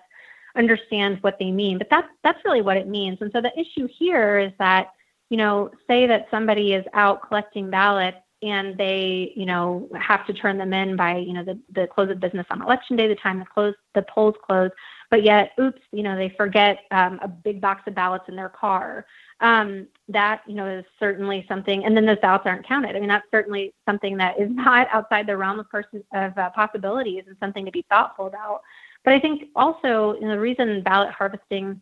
understand 0.55 1.19
what 1.23 1.37
they 1.41 1.51
mean. 1.51 1.77
But 1.77 1.89
that's 1.91 2.09
that's 2.23 2.39
really 2.45 2.63
what 2.63 2.77
it 2.77 2.87
means. 2.87 3.19
And 3.21 3.33
so 3.33 3.41
the 3.41 3.59
issue 3.59 3.89
here 3.99 4.39
is 4.39 4.53
that 4.59 4.93
you 5.31 5.37
know, 5.37 5.71
say 5.87 6.07
that 6.07 6.27
somebody 6.31 6.73
is 6.73 6.87
out 6.95 7.27
collecting 7.27 7.69
ballots 7.69 8.17
and 8.43 8.77
they, 8.79 9.33
you 9.35 9.47
know, 9.47 9.89
have 9.99 10.27
to 10.27 10.33
turn 10.33 10.59
them 10.59 10.73
in 10.73 10.97
by, 10.97 11.17
you 11.17 11.33
know, 11.33 11.45
the, 11.45 11.59
the 11.75 11.89
close 11.89 12.11
of 12.11 12.21
business 12.21 12.47
on 12.51 12.63
election 12.63 12.97
day, 12.97 13.09
the 13.09 13.17
time 13.17 13.39
the 13.41 13.45
close 13.45 13.75
the 13.95 14.03
polls 14.03 14.35
close, 14.47 14.71
but 15.11 15.25
yet, 15.25 15.53
oops, 15.61 15.81
you 15.93 16.03
know, 16.03 16.17
they 16.17 16.29
forget 16.37 16.79
um, 16.91 17.19
a 17.23 17.29
big 17.29 17.61
box 17.61 17.83
of 17.87 17.95
ballots 17.95 18.27
in 18.29 18.37
their 18.37 18.49
car. 18.49 19.07
Um, 19.41 19.87
that, 20.09 20.43
you 20.47 20.55
know, 20.55 20.67
is 20.67 20.85
certainly 20.99 21.45
something, 21.49 21.85
and 21.85 21.97
then 21.97 22.05
those 22.05 22.19
ballots 22.21 22.45
aren't 22.47 22.67
counted. 22.67 22.97
I 22.97 23.01
mean, 23.01 23.09
that's 23.09 23.27
certainly 23.31 23.73
something 23.87 24.17
that 24.19 24.39
is 24.39 24.51
not 24.53 24.89
outside 24.93 25.27
the 25.27 25.37
realm 25.37 25.61
of, 25.61 25.69
person, 25.71 26.03
of 26.13 26.37
uh, 26.37 26.51
possibilities 26.51 27.25
and 27.27 27.37
something 27.41 27.65
to 27.65 27.71
be 27.71 27.85
thoughtful 27.89 28.27
about. 28.27 28.61
But 29.05 29.15
I 29.15 29.21
think 29.21 29.45
also, 29.55 30.15
you 30.15 30.23
know, 30.23 30.31
the 30.31 30.41
reason 30.41 30.83
ballot 30.83 31.11
harvesting 31.11 31.81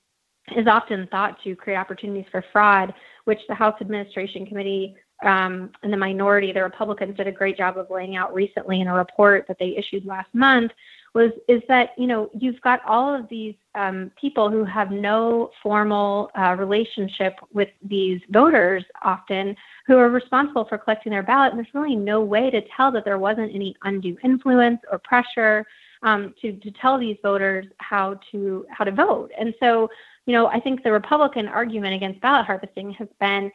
is 0.54 0.66
often 0.66 1.08
thought 1.10 1.42
to 1.42 1.56
create 1.56 1.76
opportunities 1.76 2.26
for 2.30 2.44
fraud, 2.52 2.94
which 3.25 3.40
the 3.48 3.54
House 3.54 3.75
Administration 3.80 4.46
Committee 4.46 4.94
um, 5.23 5.70
and 5.82 5.92
the 5.92 5.96
minority, 5.96 6.52
the 6.52 6.62
Republicans, 6.62 7.16
did 7.16 7.26
a 7.26 7.32
great 7.32 7.56
job 7.56 7.78
of 7.78 7.88
laying 7.90 8.16
out 8.16 8.35
recently 8.35 8.80
in 8.80 8.88
a 8.88 8.94
report 8.94 9.46
that 9.49 9.58
they 9.58 9.76
issued 9.76 10.04
last 10.04 10.28
month, 10.35 10.73
was 11.14 11.30
is 11.49 11.62
that 11.68 11.90
you 11.96 12.06
know 12.06 12.28
you've 12.38 12.61
got 12.61 12.85
all 12.87 13.14
of 13.14 13.26
these 13.30 13.54
um, 13.75 14.11
people 14.20 14.50
who 14.50 14.64
have 14.64 14.90
no 14.90 15.50
formal 15.62 16.30
uh, 16.38 16.54
relationship 16.58 17.35
with 17.52 17.68
these 17.82 18.20
voters 18.30 18.85
often 19.02 19.56
who 19.87 19.96
are 19.96 20.11
responsible 20.11 20.66
for 20.66 20.76
collecting 20.76 21.11
their 21.11 21.23
ballot. 21.23 21.52
And 21.52 21.58
there's 21.58 21.75
really 21.75 21.96
no 21.96 22.20
way 22.20 22.50
to 22.50 22.61
tell 22.76 22.92
that 22.92 23.04
there 23.04 23.18
wasn't 23.18 23.54
any 23.54 23.75
undue 23.85 24.18
influence 24.23 24.80
or 24.90 24.99
pressure 24.99 25.64
um, 26.02 26.35
to, 26.42 26.52
to 26.52 26.70
tell 26.73 26.99
these 26.99 27.16
voters 27.23 27.66
how 27.78 28.20
to 28.32 28.66
how 28.68 28.85
to 28.85 28.92
vote. 28.92 29.30
And 29.38 29.54
so 29.58 29.88
you 30.26 30.32
know 30.32 30.49
i 30.49 30.61
think 30.61 30.82
the 30.82 30.92
republican 30.92 31.49
argument 31.49 31.94
against 31.94 32.20
ballot 32.20 32.44
harvesting 32.44 32.90
has 32.90 33.08
been 33.20 33.50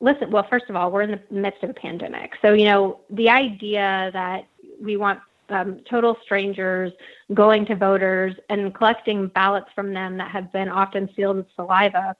listen 0.00 0.30
well 0.30 0.46
first 0.48 0.66
of 0.68 0.76
all 0.76 0.90
we're 0.90 1.02
in 1.02 1.10
the 1.10 1.20
midst 1.30 1.62
of 1.62 1.70
a 1.70 1.74
pandemic 1.74 2.32
so 2.42 2.52
you 2.52 2.64
know 2.64 3.00
the 3.10 3.28
idea 3.28 4.10
that 4.12 4.46
we 4.82 4.96
want 4.96 5.20
um, 5.50 5.80
total 5.88 6.16
strangers 6.22 6.92
going 7.34 7.66
to 7.66 7.74
voters 7.74 8.34
and 8.50 8.72
collecting 8.74 9.26
ballots 9.28 9.68
from 9.74 9.92
them 9.92 10.16
that 10.16 10.30
have 10.30 10.52
been 10.52 10.68
often 10.68 11.08
sealed 11.16 11.38
with 11.38 11.46
saliva 11.56 12.14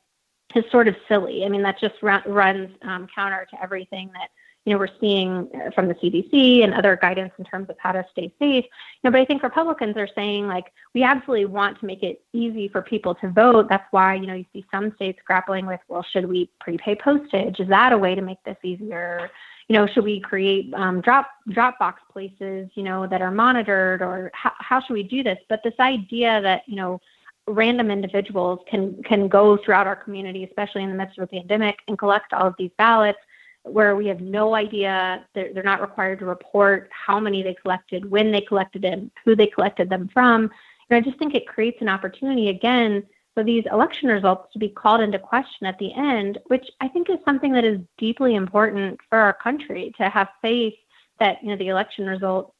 is 0.55 0.65
sort 0.71 0.89
of 0.89 0.97
silly. 1.09 1.45
I 1.45 1.49
mean, 1.49 1.63
that 1.63 1.79
just 1.79 1.95
run, 2.03 2.23
runs 2.27 2.71
um, 2.83 3.07
counter 3.15 3.47
to 3.51 3.63
everything 3.63 4.11
that 4.15 4.31
you 4.65 4.73
know 4.73 4.79
we're 4.79 4.89
seeing 5.01 5.49
from 5.75 5.89
the 5.89 5.95
CDC 5.95 6.63
and 6.63 6.75
other 6.75 6.99
guidance 7.01 7.33
in 7.39 7.45
terms 7.45 7.71
of 7.71 7.77
how 7.79 7.93
to 7.93 8.05
stay 8.13 8.33
safe. 8.39 8.65
You 8.65 9.01
know, 9.05 9.11
but 9.11 9.21
I 9.21 9.25
think 9.25 9.43
Republicans 9.43 9.97
are 9.97 10.09
saying 10.15 10.47
like 10.47 10.73
we 10.95 11.03
absolutely 11.03 11.47
want 11.47 11.81
to 11.81 11.87
make 11.87 12.03
it 12.03 12.23
easy 12.33 12.69
for 12.69 12.83
people 12.83 13.15
to 13.17 13.31
vote. 13.31 13.69
That's 13.69 13.87
why 13.91 14.15
you 14.15 14.27
know 14.27 14.35
you 14.35 14.47
see 14.53 14.65
some 14.71 14.95
states 14.97 15.19
grappling 15.25 15.67
with, 15.67 15.81
well, 15.89 16.05
should 16.13 16.27
we 16.27 16.51
prepay 16.61 16.97
postage? 16.97 17.61
Is 17.61 17.69
that 17.69 17.93
a 17.93 17.99
way 17.99 18.15
to 18.15 18.23
make 18.23 18.43
this 18.45 18.59
easier? 18.63 19.31
you 19.71 19.77
know, 19.77 19.87
should 19.87 20.03
we 20.03 20.19
create 20.19 20.75
um, 20.75 21.01
drop 21.01 21.31
Dropbox 21.51 21.95
places, 22.13 22.69
you 22.75 22.83
know, 22.83 23.07
that 23.07 23.23
are 23.23 23.31
monitored, 23.31 24.03
or 24.03 24.33
how, 24.35 24.51
how 24.59 24.81
should 24.81 24.95
we 24.95 25.05
do 25.05 25.23
this? 25.23 25.39
But 25.49 25.61
this 25.63 25.75
idea 25.79 26.41
that 26.43 26.63
you 26.67 26.75
know, 26.75 27.01
random 27.47 27.89
individuals 27.89 28.59
can 28.69 29.01
can 29.05 29.29
go 29.29 29.57
throughout 29.57 29.87
our 29.87 29.95
community, 29.95 30.43
especially 30.43 30.83
in 30.83 30.91
the 30.91 30.97
midst 30.97 31.19
of 31.19 31.23
a 31.23 31.27
pandemic, 31.29 31.79
and 31.87 31.97
collect 31.97 32.33
all 32.33 32.49
of 32.49 32.57
these 32.59 32.73
ballots, 32.79 33.21
where 33.65 33.95
we 33.97 34.07
have 34.07 34.21
no 34.21 34.55
idea 34.55 35.25
they're, 35.35 35.53
they're 35.53 35.63
not 35.63 35.81
required 35.81 36.19
to 36.21 36.25
report 36.25 36.89
how 36.93 37.21
many 37.21 37.43
they 37.43 37.55
collected, 37.55 38.11
when 38.11 38.33
they 38.33 38.41
collected 38.41 38.83
them, 38.83 39.11
who 39.25 39.37
they 39.37 39.47
collected 39.47 39.91
them 39.91 40.09
from. 40.13 40.51
And 40.89 40.97
I 40.97 41.01
just 41.01 41.19
think 41.19 41.35
it 41.35 41.47
creates 41.47 41.81
an 41.81 41.89
opportunity 41.89 42.49
again 42.49 43.05
for 43.35 43.45
these 43.45 43.65
election 43.71 44.09
results 44.09 44.53
to 44.53 44.59
be 44.59 44.69
called 44.69 45.01
into 45.01 45.19
question 45.19 45.67
at 45.67 45.79
the 45.79 45.93
end, 45.95 46.39
which 46.47 46.67
I 46.81 46.89
think 46.89 47.09
is 47.09 47.19
something 47.25 47.53
that 47.53 47.65
is 47.65 47.79
deeply 47.97 48.35
important 48.35 48.99
for 49.09 49.19
our 49.19 49.35
country 49.35 49.93
to 49.99 50.09
have 50.09 50.29
faith 50.43 50.75
that 51.21 51.43
you 51.43 51.51
know 51.51 51.57
the 51.57 51.69
election 51.69 52.07
result 52.07 52.55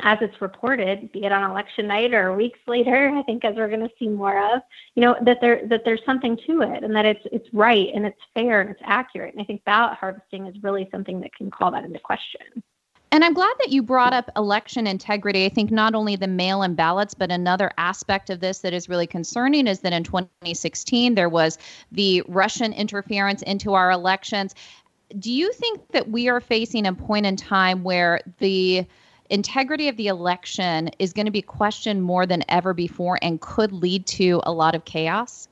as 0.00 0.18
it's 0.20 0.40
reported, 0.40 1.12
be 1.12 1.24
it 1.24 1.32
on 1.32 1.50
election 1.50 1.86
night 1.86 2.14
or 2.14 2.34
weeks 2.34 2.58
later, 2.66 3.10
I 3.14 3.22
think 3.22 3.44
as 3.44 3.54
we're 3.56 3.68
going 3.68 3.80
to 3.80 3.90
see 3.98 4.08
more 4.08 4.54
of, 4.54 4.62
you 4.94 5.02
know, 5.02 5.16
that 5.22 5.38
there 5.40 5.66
that 5.68 5.82
there's 5.84 6.04
something 6.04 6.36
to 6.46 6.62
it 6.62 6.82
and 6.82 6.94
that 6.96 7.04
it's 7.04 7.24
it's 7.30 7.48
right 7.52 7.88
and 7.94 8.06
it's 8.06 8.20
fair 8.34 8.60
and 8.60 8.70
it's 8.70 8.80
accurate. 8.84 9.34
And 9.34 9.42
I 9.42 9.44
think 9.44 9.64
ballot 9.64 9.98
harvesting 9.98 10.46
is 10.46 10.54
really 10.62 10.88
something 10.90 11.20
that 11.20 11.34
can 11.34 11.50
call 11.50 11.70
that 11.72 11.84
into 11.84 11.98
question. 11.98 12.62
And 13.12 13.22
I'm 13.22 13.34
glad 13.34 13.52
that 13.58 13.68
you 13.68 13.82
brought 13.82 14.14
up 14.14 14.30
election 14.36 14.86
integrity. 14.86 15.44
I 15.44 15.50
think 15.50 15.70
not 15.70 15.94
only 15.94 16.16
the 16.16 16.26
mail 16.26 16.62
in 16.62 16.74
ballots, 16.74 17.12
but 17.12 17.30
another 17.30 17.70
aspect 17.76 18.30
of 18.30 18.40
this 18.40 18.60
that 18.60 18.72
is 18.72 18.88
really 18.88 19.06
concerning 19.06 19.66
is 19.66 19.80
that 19.80 19.92
in 19.92 20.02
2016, 20.02 21.14
there 21.14 21.28
was 21.28 21.58
the 21.92 22.22
Russian 22.26 22.72
interference 22.72 23.42
into 23.42 23.74
our 23.74 23.90
elections. 23.90 24.54
Do 25.18 25.30
you 25.30 25.52
think 25.52 25.86
that 25.92 26.08
we 26.08 26.30
are 26.30 26.40
facing 26.40 26.86
a 26.86 26.94
point 26.94 27.26
in 27.26 27.36
time 27.36 27.84
where 27.84 28.22
the 28.38 28.86
integrity 29.32 29.88
of 29.88 29.96
the 29.96 30.08
election 30.08 30.90
is 30.98 31.12
going 31.12 31.26
to 31.26 31.32
be 31.32 31.42
questioned 31.42 32.02
more 32.02 32.26
than 32.26 32.44
ever 32.48 32.74
before 32.74 33.18
and 33.22 33.40
could 33.40 33.72
lead 33.72 34.06
to 34.06 34.40
a 34.44 34.52
lot 34.52 34.74
of 34.74 34.84
chaos? 34.84 35.48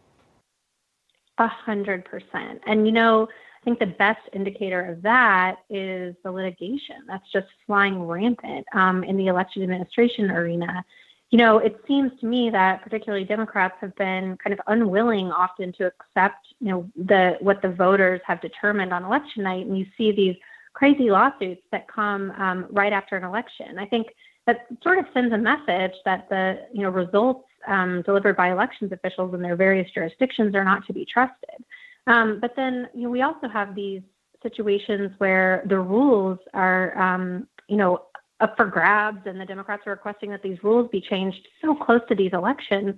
A 1.38 1.48
hundred 1.48 2.04
percent. 2.04 2.60
And 2.66 2.86
you 2.86 2.92
know, 2.92 3.26
I 3.60 3.64
think 3.64 3.78
the 3.78 3.86
best 3.86 4.20
indicator 4.32 4.84
of 4.84 5.02
that 5.02 5.56
is 5.70 6.14
the 6.22 6.30
litigation 6.30 6.96
that's 7.06 7.30
just 7.32 7.46
flying 7.66 8.02
rampant 8.06 8.66
um, 8.74 9.02
in 9.04 9.16
the 9.16 9.26
election 9.26 9.62
administration 9.62 10.30
arena. 10.30 10.84
You 11.30 11.38
know, 11.38 11.58
it 11.58 11.80
seems 11.86 12.10
to 12.20 12.26
me 12.26 12.50
that 12.50 12.82
particularly 12.82 13.24
Democrats 13.24 13.76
have 13.80 13.94
been 13.96 14.36
kind 14.38 14.52
of 14.52 14.60
unwilling 14.66 15.30
often 15.30 15.72
to 15.74 15.86
accept, 15.86 16.48
you 16.58 16.68
know, 16.68 16.90
the 16.96 17.36
what 17.40 17.62
the 17.62 17.68
voters 17.68 18.20
have 18.26 18.40
determined 18.40 18.92
on 18.92 19.04
election 19.04 19.44
night, 19.44 19.64
and 19.64 19.78
you 19.78 19.86
see 19.96 20.12
these 20.12 20.36
crazy 20.72 21.10
lawsuits 21.10 21.62
that 21.72 21.88
come 21.88 22.30
um, 22.32 22.66
right 22.70 22.92
after 22.92 23.16
an 23.16 23.24
election. 23.24 23.78
I 23.78 23.86
think 23.86 24.08
that 24.46 24.66
sort 24.82 24.98
of 24.98 25.06
sends 25.12 25.32
a 25.32 25.38
message 25.38 25.96
that 26.04 26.28
the 26.28 26.66
you 26.72 26.82
know 26.82 26.90
results 26.90 27.44
um, 27.66 28.02
delivered 28.02 28.36
by 28.36 28.50
elections 28.50 28.92
officials 28.92 29.34
in 29.34 29.42
their 29.42 29.56
various 29.56 29.90
jurisdictions 29.92 30.54
are 30.54 30.64
not 30.64 30.86
to 30.86 30.92
be 30.92 31.04
trusted. 31.04 31.64
Um, 32.06 32.38
but 32.40 32.54
then 32.56 32.88
you 32.94 33.02
know, 33.02 33.10
we 33.10 33.22
also 33.22 33.48
have 33.48 33.74
these 33.74 34.02
situations 34.42 35.12
where 35.18 35.62
the 35.68 35.78
rules 35.78 36.38
are, 36.54 36.96
um, 36.98 37.46
you 37.68 37.76
know, 37.76 38.04
up 38.40 38.56
for 38.56 38.64
grabs, 38.64 39.26
and 39.26 39.38
the 39.38 39.44
Democrats 39.44 39.82
are 39.86 39.90
requesting 39.90 40.30
that 40.30 40.42
these 40.42 40.56
rules 40.62 40.88
be 40.90 41.00
changed 41.00 41.46
so 41.62 41.74
close 41.74 42.00
to 42.08 42.14
these 42.14 42.32
elections. 42.32 42.94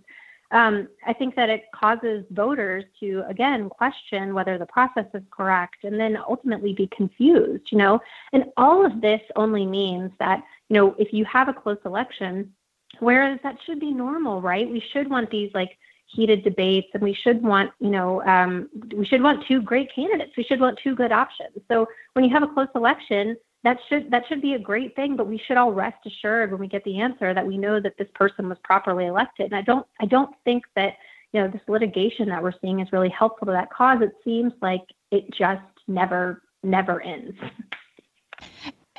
Um, 0.53 0.89
I 1.07 1.15
think 1.15 1.35
that 1.37 1.49
it 1.49 1.65
causes 1.75 2.25
voters 2.31 2.85
to 3.01 3.25
again 3.29 3.69
question 3.69 4.35
whether 4.35 4.59
the 4.59 4.67
process 4.67 5.07
is 5.15 5.23
correct, 5.31 5.85
and 5.85 5.99
then 5.99 6.17
ultimately 6.29 6.75
be 6.75 6.89
confused. 6.95 7.65
You 7.73 7.79
know, 7.79 8.01
and 8.33 8.45
all 8.57 8.85
of 8.85 9.01
this 9.01 9.23
only 9.35 9.67
means 9.67 10.13
that 10.19 10.43
you 10.69 10.75
know 10.75 10.95
if 10.99 11.13
you 11.13 11.25
have 11.25 11.49
a 11.49 11.55
close 11.55 11.79
election, 11.85 12.53
whereas 13.01 13.39
that 13.43 13.57
should 13.65 13.81
be 13.81 13.93
normal, 13.93 14.41
right? 14.43 14.71
We 14.71 14.85
should 14.93 15.09
want 15.09 15.31
these 15.31 15.51
like 15.55 15.77
heated 16.07 16.45
debates 16.45 16.89
and 16.95 17.03
we 17.03 17.15
should 17.15 17.43
want 17.43 17.71
you 17.81 17.91
know 17.91 18.23
um, 18.25 18.69
we 18.95 19.07
should 19.07 19.23
want 19.23 19.45
two 19.47 19.63
great 19.63 19.93
candidates 19.95 20.33
we 20.37 20.45
should 20.45 20.61
want 20.61 20.79
two 20.83 20.95
good 20.95 21.11
options 21.11 21.57
so 21.69 21.87
when 22.13 22.25
you 22.25 22.31
have 22.31 22.43
a 22.43 22.49
close 22.49 22.69
election 22.75 23.37
that 23.65 23.79
should 23.89 24.11
that 24.11 24.25
should 24.29 24.43
be 24.43 24.55
a 24.55 24.59
great 24.59 24.95
thing 24.97 25.17
but 25.17 25.27
we 25.27 25.39
should 25.39 25.57
all 25.57 25.73
rest 25.73 25.99
assured 26.07 26.51
when 26.51 26.61
we 26.61 26.69
get 26.69 26.85
the 26.85 27.01
answer 27.01 27.33
that 27.33 27.47
we 27.47 27.57
know 27.57 27.81
that 27.81 27.97
this 27.99 28.09
person 28.15 28.49
was 28.49 28.59
properly 28.65 29.07
elected. 29.07 29.47
And 29.47 29.55
i 29.55 29.63
don't 29.63 29.87
i 30.01 30.07
don't 30.07 30.35
think 30.45 30.65
that 30.77 30.95
you 31.33 31.41
know 31.41 31.49
this 31.49 31.63
litigation 31.69 32.29
that 32.29 32.43
we're 32.43 32.53
seeing 32.61 32.81
is 32.81 32.93
really 32.93 33.09
helpful 33.09 33.47
to 33.47 33.53
that 33.53 33.71
cause. 33.71 34.03
It 34.03 34.13
seems 34.25 34.53
like 34.61 34.83
it 35.11 35.33
just 35.33 35.63
never 35.89 36.43
never 36.63 37.01
ends 37.03 37.37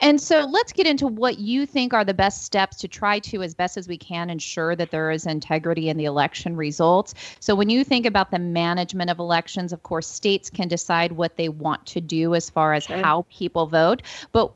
and 0.03 0.19
so 0.19 0.41
let's 0.41 0.73
get 0.73 0.85
into 0.85 1.07
what 1.07 1.39
you 1.39 1.65
think 1.65 1.93
are 1.93 2.03
the 2.03 2.13
best 2.13 2.43
steps 2.43 2.75
to 2.77 2.89
try 2.89 3.19
to, 3.19 3.41
as 3.41 3.55
best 3.55 3.77
as 3.77 3.87
we 3.87 3.97
can, 3.97 4.29
ensure 4.29 4.75
that 4.75 4.91
there 4.91 5.11
is 5.11 5.25
integrity 5.25 5.87
in 5.87 5.95
the 5.95 6.03
election 6.03 6.57
results. 6.57 7.13
So 7.39 7.55
when 7.55 7.69
you 7.69 7.85
think 7.85 8.05
about 8.05 8.29
the 8.29 8.37
management 8.37 9.09
of 9.09 9.19
elections, 9.19 9.71
of 9.71 9.83
course, 9.83 10.05
states 10.05 10.49
can 10.49 10.67
decide 10.67 11.13
what 11.13 11.37
they 11.37 11.47
want 11.47 11.85
to 11.85 12.01
do 12.01 12.35
as 12.35 12.49
far 12.49 12.73
as 12.73 12.83
sure. 12.83 12.97
how 12.97 13.25
people 13.29 13.65
vote. 13.65 14.01
But 14.33 14.51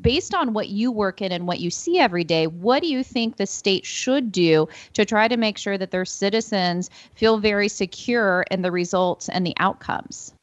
based 0.00 0.34
on 0.34 0.52
what 0.52 0.68
you 0.68 0.90
work 0.90 1.22
in 1.22 1.30
and 1.30 1.46
what 1.46 1.60
you 1.60 1.70
see 1.70 2.00
every 2.00 2.24
day, 2.24 2.48
what 2.48 2.82
do 2.82 2.88
you 2.88 3.04
think 3.04 3.36
the 3.36 3.46
state 3.46 3.86
should 3.86 4.32
do 4.32 4.68
to 4.94 5.04
try 5.04 5.28
to 5.28 5.36
make 5.36 5.56
sure 5.56 5.78
that 5.78 5.92
their 5.92 6.04
citizens 6.04 6.90
feel 7.14 7.38
very 7.38 7.68
secure 7.68 8.44
in 8.50 8.62
the 8.62 8.72
results 8.72 9.28
and 9.28 9.46
the 9.46 9.54
outcomes? 9.58 10.34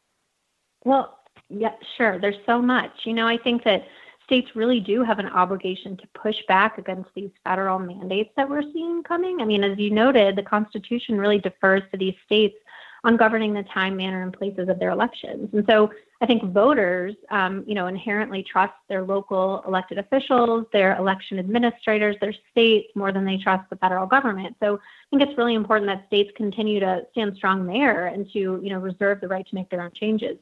Well, 0.86 1.20
yeah, 1.50 1.74
sure. 1.98 2.18
There's 2.20 2.40
so 2.46 2.62
much. 2.62 2.92
You 3.04 3.14
know, 3.14 3.28
I 3.28 3.38
think 3.38 3.64
that 3.64 3.84
states 4.32 4.56
really 4.56 4.80
do 4.80 5.04
have 5.04 5.20
an 5.20 5.28
obligation 5.28 5.98
to 5.98 6.08
push 6.14 6.38
back 6.48 6.78
against 6.78 7.10
these 7.14 7.32
federal 7.44 7.78
mandates 7.78 8.30
that 8.38 8.50
we're 8.50 8.64
seeing 8.72 9.04
coming. 9.04 9.42
I 9.42 9.46
mean, 9.46 9.62
as 9.62 9.78
you 9.78 9.90
noted, 9.92 10.38
the 10.38 10.44
Constitution 10.44 11.18
really 11.18 11.38
defers 11.38 11.82
to 11.92 11.98
these 11.98 12.16
states 12.26 12.56
on 13.04 13.18
governing 13.18 13.54
the 13.54 13.64
time, 13.64 13.98
manner, 13.98 14.24
and 14.24 14.32
places 14.32 14.70
of 14.70 14.80
their 14.80 14.92
elections. 14.92 15.50
And 15.52 15.66
so 15.70 15.92
I 16.22 16.26
think 16.28 16.54
voters, 16.54 17.14
um, 17.30 17.66
you 17.68 17.76
know, 17.76 17.88
inherently 17.88 18.42
trust 18.42 18.72
their 18.88 19.04
local 19.04 19.64
elected 19.68 19.98
officials, 19.98 20.66
their 20.72 20.96
election 20.96 21.38
administrators, 21.38 22.16
their 22.22 22.34
states 22.52 22.88
more 22.96 23.12
than 23.12 23.26
they 23.26 23.36
trust 23.36 23.70
the 23.70 23.76
federal 23.76 24.06
government. 24.06 24.56
So 24.64 24.76
I 24.76 24.80
think 25.10 25.24
it's 25.24 25.38
really 25.38 25.56
important 25.56 25.90
that 25.90 26.06
states 26.08 26.32
continue 26.38 26.80
to 26.80 27.02
stand 27.12 27.36
strong 27.36 27.68
there 27.68 28.08
and 28.08 28.32
to, 28.32 28.40
you 28.40 28.70
know, 28.70 28.80
reserve 28.80 29.20
the 29.20 29.28
right 29.28 29.46
to 29.46 29.56
make 29.56 29.70
their 29.70 29.82
own 29.82 29.92
changes. 29.94 30.38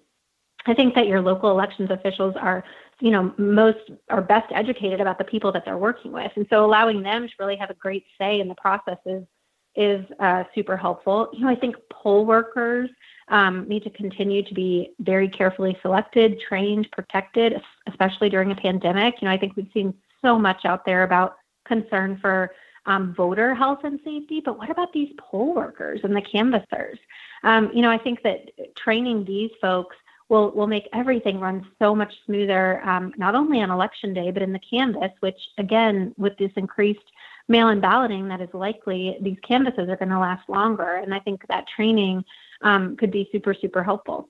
I 0.65 0.73
think 0.73 0.93
that 0.95 1.07
your 1.07 1.21
local 1.21 1.49
elections 1.49 1.89
officials 1.89 2.35
are 2.35 2.63
you 3.01 3.11
know 3.11 3.33
most 3.37 3.79
are 4.09 4.21
best 4.21 4.51
educated 4.53 5.01
about 5.01 5.17
the 5.17 5.23
people 5.23 5.51
that 5.51 5.63
they're 5.65 5.77
working 5.77 6.11
with. 6.11 6.31
And 6.35 6.45
so 6.49 6.65
allowing 6.65 7.01
them 7.01 7.27
to 7.27 7.33
really 7.39 7.55
have 7.55 7.69
a 7.69 7.75
great 7.75 8.05
say 8.17 8.39
in 8.39 8.47
the 8.47 8.55
process 8.55 8.97
is 9.05 9.23
is 9.75 10.05
uh, 10.19 10.43
super 10.53 10.75
helpful. 10.75 11.29
You 11.33 11.41
know 11.41 11.49
i 11.49 11.55
think 11.55 11.75
poll 11.91 12.25
workers 12.25 12.89
um, 13.29 13.67
need 13.67 13.83
to 13.83 13.89
continue 13.91 14.43
to 14.43 14.53
be 14.53 14.91
very 14.99 15.29
carefully 15.29 15.77
selected 15.81 16.39
trained 16.47 16.89
protected 16.91 17.61
especially 17.87 18.29
during 18.29 18.51
a 18.51 18.55
pandemic. 18.55 19.21
You 19.21 19.27
know 19.27 19.33
i 19.33 19.37
think 19.37 19.55
we've 19.55 19.71
seen 19.73 19.93
so 20.21 20.37
much 20.37 20.65
out 20.65 20.85
there 20.85 21.03
about 21.03 21.37
concern 21.65 22.17
for 22.19 22.51
um, 22.85 23.13
voter 23.13 23.53
health 23.53 23.79
and 23.83 23.99
safety 24.03 24.41
but 24.43 24.57
what 24.57 24.69
about 24.69 24.91
these 24.93 25.13
poll 25.17 25.53
workers 25.53 26.01
and 26.03 26.15
the 26.15 26.21
canvassers? 26.21 26.99
Um, 27.43 27.71
you 27.73 27.81
know 27.81 27.91
i 27.91 27.97
think 27.97 28.23
that 28.23 28.75
training 28.75 29.23
these 29.25 29.51
folks 29.61 29.95
will 30.29 30.51
will 30.51 30.67
make 30.67 30.87
everything 30.93 31.39
run 31.39 31.67
so 31.79 31.93
much 31.93 32.13
smoother, 32.25 32.81
um, 32.87 33.13
not 33.17 33.35
only 33.35 33.61
on 33.61 33.71
election 33.71 34.13
day, 34.13 34.31
but 34.31 34.41
in 34.41 34.53
the 34.53 34.59
canvass, 34.59 35.11
which 35.19 35.39
again, 35.57 36.13
with 36.17 36.37
this 36.37 36.51
increased 36.55 36.99
mail-in 37.47 37.81
balloting 37.81 38.27
that 38.27 38.39
is 38.39 38.49
likely 38.53 39.17
these 39.21 39.37
canvasses 39.45 39.89
are 39.89 39.97
going 39.97 40.09
to 40.09 40.19
last 40.19 40.47
longer. 40.47 40.95
And 40.97 41.13
I 41.13 41.19
think 41.19 41.41
that 41.49 41.65
training 41.75 42.23
um, 42.61 42.95
could 42.95 43.11
be 43.11 43.27
super, 43.31 43.55
super 43.59 43.83
helpful. 43.83 44.29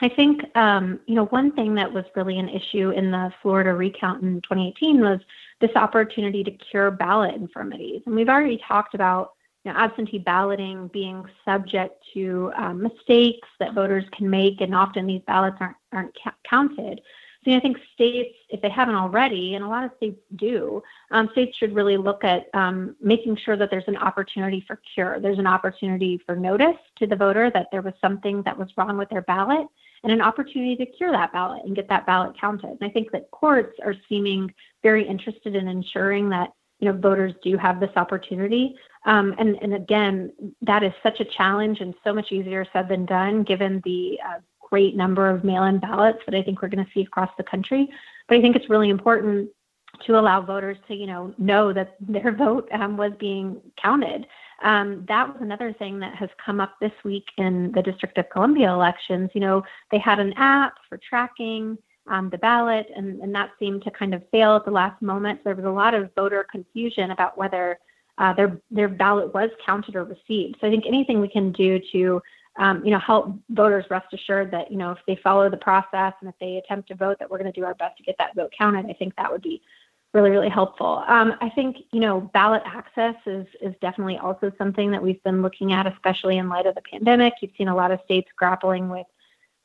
I 0.00 0.08
think, 0.08 0.42
um, 0.56 1.00
you 1.06 1.14
know, 1.14 1.24
one 1.26 1.50
thing 1.52 1.74
that 1.74 1.92
was 1.92 2.04
really 2.14 2.38
an 2.38 2.48
issue 2.48 2.90
in 2.90 3.10
the 3.10 3.32
Florida 3.42 3.72
recount 3.72 4.22
in 4.22 4.40
2018 4.42 5.00
was 5.00 5.18
this 5.60 5.74
opportunity 5.74 6.44
to 6.44 6.52
cure 6.52 6.90
ballot 6.90 7.34
infirmities. 7.34 8.02
And 8.06 8.14
we've 8.14 8.28
already 8.28 8.60
talked 8.68 8.94
about 8.94 9.32
you 9.64 9.72
know, 9.72 9.78
absentee 9.78 10.18
balloting 10.18 10.88
being 10.88 11.24
subject 11.44 12.02
to 12.14 12.52
um, 12.56 12.82
mistakes 12.82 13.48
that 13.58 13.74
voters 13.74 14.04
can 14.12 14.28
make, 14.30 14.60
and 14.60 14.74
often 14.74 15.06
these 15.06 15.22
ballots 15.26 15.56
aren't, 15.60 15.76
aren't 15.92 16.16
ca- 16.22 16.34
counted. 16.48 17.00
So 17.44 17.52
I 17.54 17.60
think 17.60 17.78
states, 17.94 18.34
if 18.50 18.60
they 18.60 18.68
haven't 18.68 18.96
already, 18.96 19.54
and 19.54 19.64
a 19.64 19.68
lot 19.68 19.84
of 19.84 19.92
states 19.96 20.20
do, 20.36 20.82
um, 21.12 21.28
states 21.32 21.56
should 21.56 21.74
really 21.74 21.96
look 21.96 22.24
at 22.24 22.48
um, 22.52 22.96
making 23.00 23.36
sure 23.36 23.56
that 23.56 23.70
there's 23.70 23.86
an 23.86 23.96
opportunity 23.96 24.64
for 24.66 24.80
cure. 24.94 25.20
There's 25.20 25.38
an 25.38 25.46
opportunity 25.46 26.20
for 26.26 26.36
notice 26.36 26.76
to 26.98 27.06
the 27.06 27.16
voter 27.16 27.50
that 27.54 27.68
there 27.70 27.82
was 27.82 27.94
something 28.00 28.42
that 28.42 28.58
was 28.58 28.68
wrong 28.76 28.98
with 28.98 29.08
their 29.08 29.22
ballot, 29.22 29.66
and 30.02 30.12
an 30.12 30.20
opportunity 30.20 30.76
to 30.76 30.86
cure 30.86 31.12
that 31.12 31.32
ballot 31.32 31.62
and 31.64 31.76
get 31.76 31.88
that 31.88 32.06
ballot 32.06 32.38
counted. 32.40 32.70
And 32.70 32.82
I 32.82 32.90
think 32.90 33.12
that 33.12 33.30
courts 33.30 33.78
are 33.84 33.94
seeming 34.08 34.52
very 34.82 35.06
interested 35.06 35.56
in 35.56 35.68
ensuring 35.68 36.28
that 36.30 36.52
you 36.78 36.90
know 36.90 36.98
voters 36.98 37.34
do 37.42 37.56
have 37.56 37.80
this 37.80 37.90
opportunity. 37.96 38.74
Um, 39.04 39.34
and 39.38 39.56
and 39.62 39.74
again, 39.74 40.32
that 40.62 40.82
is 40.82 40.92
such 41.02 41.20
a 41.20 41.24
challenge 41.24 41.80
and 41.80 41.94
so 42.04 42.12
much 42.12 42.32
easier 42.32 42.66
said 42.72 42.88
than 42.88 43.06
done, 43.06 43.42
given 43.42 43.80
the 43.84 44.18
uh, 44.24 44.38
great 44.68 44.96
number 44.96 45.28
of 45.28 45.44
mail-in 45.44 45.78
ballots 45.78 46.18
that 46.26 46.34
I 46.34 46.42
think 46.42 46.60
we're 46.60 46.68
going 46.68 46.84
to 46.84 46.90
see 46.92 47.02
across 47.02 47.30
the 47.36 47.44
country. 47.44 47.88
But 48.28 48.38
I 48.38 48.40
think 48.40 48.56
it's 48.56 48.68
really 48.68 48.90
important 48.90 49.50
to 50.06 50.18
allow 50.18 50.40
voters 50.40 50.76
to, 50.86 50.94
you 50.94 51.06
know, 51.06 51.34
know 51.38 51.72
that 51.72 51.96
their 52.00 52.32
vote 52.32 52.68
um, 52.72 52.96
was 52.96 53.12
being 53.18 53.60
counted. 53.82 54.26
Um, 54.62 55.04
that 55.08 55.28
was 55.28 55.36
another 55.40 55.72
thing 55.72 55.98
that 56.00 56.14
has 56.16 56.28
come 56.44 56.60
up 56.60 56.74
this 56.80 56.92
week 57.04 57.24
in 57.38 57.72
the 57.72 57.82
District 57.82 58.18
of 58.18 58.28
Columbia 58.30 58.70
elections. 58.70 59.30
You 59.34 59.40
know, 59.40 59.62
they 59.90 59.98
had 59.98 60.18
an 60.18 60.34
app 60.36 60.74
for 60.88 60.98
tracking 61.08 61.78
um, 62.08 62.30
the 62.30 62.38
ballot, 62.38 62.86
and, 62.96 63.20
and 63.20 63.34
that 63.34 63.50
seemed 63.58 63.82
to 63.84 63.90
kind 63.90 64.14
of 64.14 64.22
fail 64.30 64.56
at 64.56 64.64
the 64.64 64.70
last 64.70 65.00
moment. 65.02 65.40
So 65.40 65.42
there 65.44 65.56
was 65.56 65.64
a 65.64 65.70
lot 65.70 65.94
of 65.94 66.14
voter 66.14 66.46
confusion 66.50 67.10
about 67.10 67.36
whether 67.36 67.78
uh, 68.18 68.32
their 68.32 68.60
their 68.70 68.88
ballot 68.88 69.32
was 69.32 69.50
counted 69.64 69.94
or 69.94 70.04
received. 70.04 70.56
So 70.60 70.66
I 70.66 70.70
think 70.70 70.84
anything 70.86 71.20
we 71.20 71.28
can 71.28 71.52
do 71.52 71.80
to 71.92 72.22
um, 72.58 72.84
you 72.84 72.90
know, 72.90 72.98
help 72.98 73.38
voters 73.50 73.84
rest 73.88 74.12
assured 74.12 74.50
that, 74.50 74.70
you 74.70 74.76
know, 74.76 74.90
if 74.90 74.98
they 75.06 75.16
follow 75.22 75.48
the 75.48 75.56
process 75.56 76.12
and 76.20 76.28
if 76.28 76.34
they 76.40 76.56
attempt 76.56 76.88
to 76.88 76.96
vote, 76.96 77.16
that 77.20 77.30
we're 77.30 77.38
going 77.38 77.52
to 77.52 77.58
do 77.58 77.64
our 77.64 77.74
best 77.74 77.96
to 77.98 78.02
get 78.02 78.16
that 78.18 78.34
vote 78.34 78.52
counted. 78.56 78.86
I 78.86 78.94
think 78.94 79.14
that 79.16 79.30
would 79.30 79.42
be 79.42 79.62
really, 80.12 80.30
really 80.30 80.48
helpful. 80.48 81.04
Um, 81.06 81.34
I 81.40 81.50
think, 81.50 81.76
you 81.92 82.00
know, 82.00 82.20
ballot 82.34 82.62
access 82.66 83.14
is, 83.26 83.46
is 83.62 83.74
definitely 83.80 84.18
also 84.18 84.50
something 84.58 84.90
that 84.90 85.02
we've 85.02 85.22
been 85.22 85.40
looking 85.40 85.72
at, 85.72 85.86
especially 85.86 86.38
in 86.38 86.48
light 86.48 86.66
of 86.66 86.74
the 86.74 86.82
pandemic. 86.90 87.34
You've 87.40 87.52
seen 87.56 87.68
a 87.68 87.76
lot 87.76 87.92
of 87.92 88.00
states 88.04 88.28
grappling 88.36 88.88
with 88.88 89.06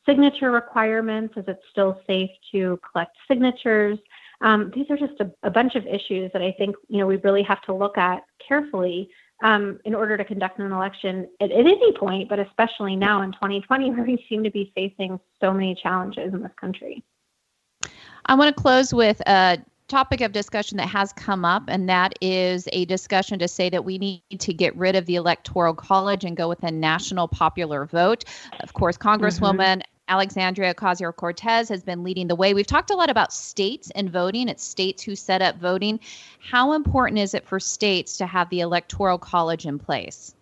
signature 0.06 0.52
requirements. 0.52 1.36
Is 1.38 1.46
it 1.48 1.60
still 1.72 2.00
safe 2.08 2.32
to 2.52 2.80
collect 2.92 3.16
signatures? 3.28 4.00
Um, 4.42 4.72
these 4.76 4.90
are 4.90 4.98
just 4.98 5.20
a, 5.20 5.32
a 5.44 5.50
bunch 5.50 5.76
of 5.76 5.86
issues 5.88 6.32
that 6.34 6.42
I 6.42 6.52
think, 6.58 6.76
you 6.90 6.98
know, 6.98 7.08
we 7.08 7.18
really 7.18 7.44
have 7.44 7.62
to 7.64 7.74
look 7.74 7.98
at 7.98 8.24
carefully 8.46 9.10
um, 9.42 9.80
in 9.86 9.96
order 9.96 10.18
to 10.18 10.24
conduct 10.24 10.60
an 10.60 10.72
election 10.72 11.28
at, 11.40 11.52
at, 11.52 11.66
any 11.66 11.94
point, 11.94 12.30
but 12.30 12.40
especially 12.40 12.96
now 12.96 13.22
in 13.22 13.32
2020, 13.34 13.92
where 13.92 14.04
we 14.04 14.26
seem 14.30 14.44
to 14.44 14.52
be 14.52 14.72
facing 14.76 15.20
so 15.40 15.54
many 15.54 15.76
challenges 15.76 16.34
in 16.34 16.42
this 16.42 16.52
country. 16.60 17.04
I 18.26 18.36
want 18.36 18.56
to 18.56 18.62
close 18.62 18.94
with 18.94 19.22
a 19.28 19.60
topic 19.90 20.22
of 20.22 20.32
discussion 20.32 20.78
that 20.78 20.88
has 20.88 21.12
come 21.14 21.44
up, 21.46 21.64
and 21.68 21.88
that 21.90 22.14
is 22.22 22.68
a 22.72 22.86
discussion 22.86 23.38
to 23.40 23.48
say 23.48 23.70
that 23.70 23.84
we 23.84 23.98
need 23.98 24.40
to 24.40 24.54
get 24.54 24.76
rid 24.78 24.96
of 24.96 25.06
the 25.06 25.16
Electoral 25.16 25.74
College 25.74 26.24
and 26.24 26.38
go 26.38 26.48
with 26.48 26.64
a 26.64 26.72
national 26.72 27.28
popular 27.28 27.86
vote. 27.86 28.24
Of 28.62 28.74
course, 28.74 28.98
Congresswoman 28.98 29.80
mm-hmm. 29.80 29.93
Alexandria 30.14 30.76
Ocasio 30.76 31.12
Cortez 31.16 31.68
has 31.70 31.82
been 31.82 32.04
leading 32.04 32.28
the 32.28 32.36
way. 32.36 32.54
We've 32.54 32.68
talked 32.68 32.92
a 32.92 32.96
lot 32.96 33.10
about 33.10 33.34
states 33.34 33.90
and 33.96 34.12
voting. 34.12 34.48
It's 34.48 34.64
states 34.64 35.02
who 35.02 35.16
set 35.16 35.42
up 35.42 35.58
voting. 35.58 36.00
How 36.38 36.74
important 36.74 37.18
is 37.18 37.34
it 37.34 37.48
for 37.48 37.60
states 37.60 38.16
to 38.18 38.28
have 38.28 38.48
the 38.52 38.60
Electoral 38.60 39.18
College 39.18 39.66
in 39.66 39.80
place? 39.80 40.36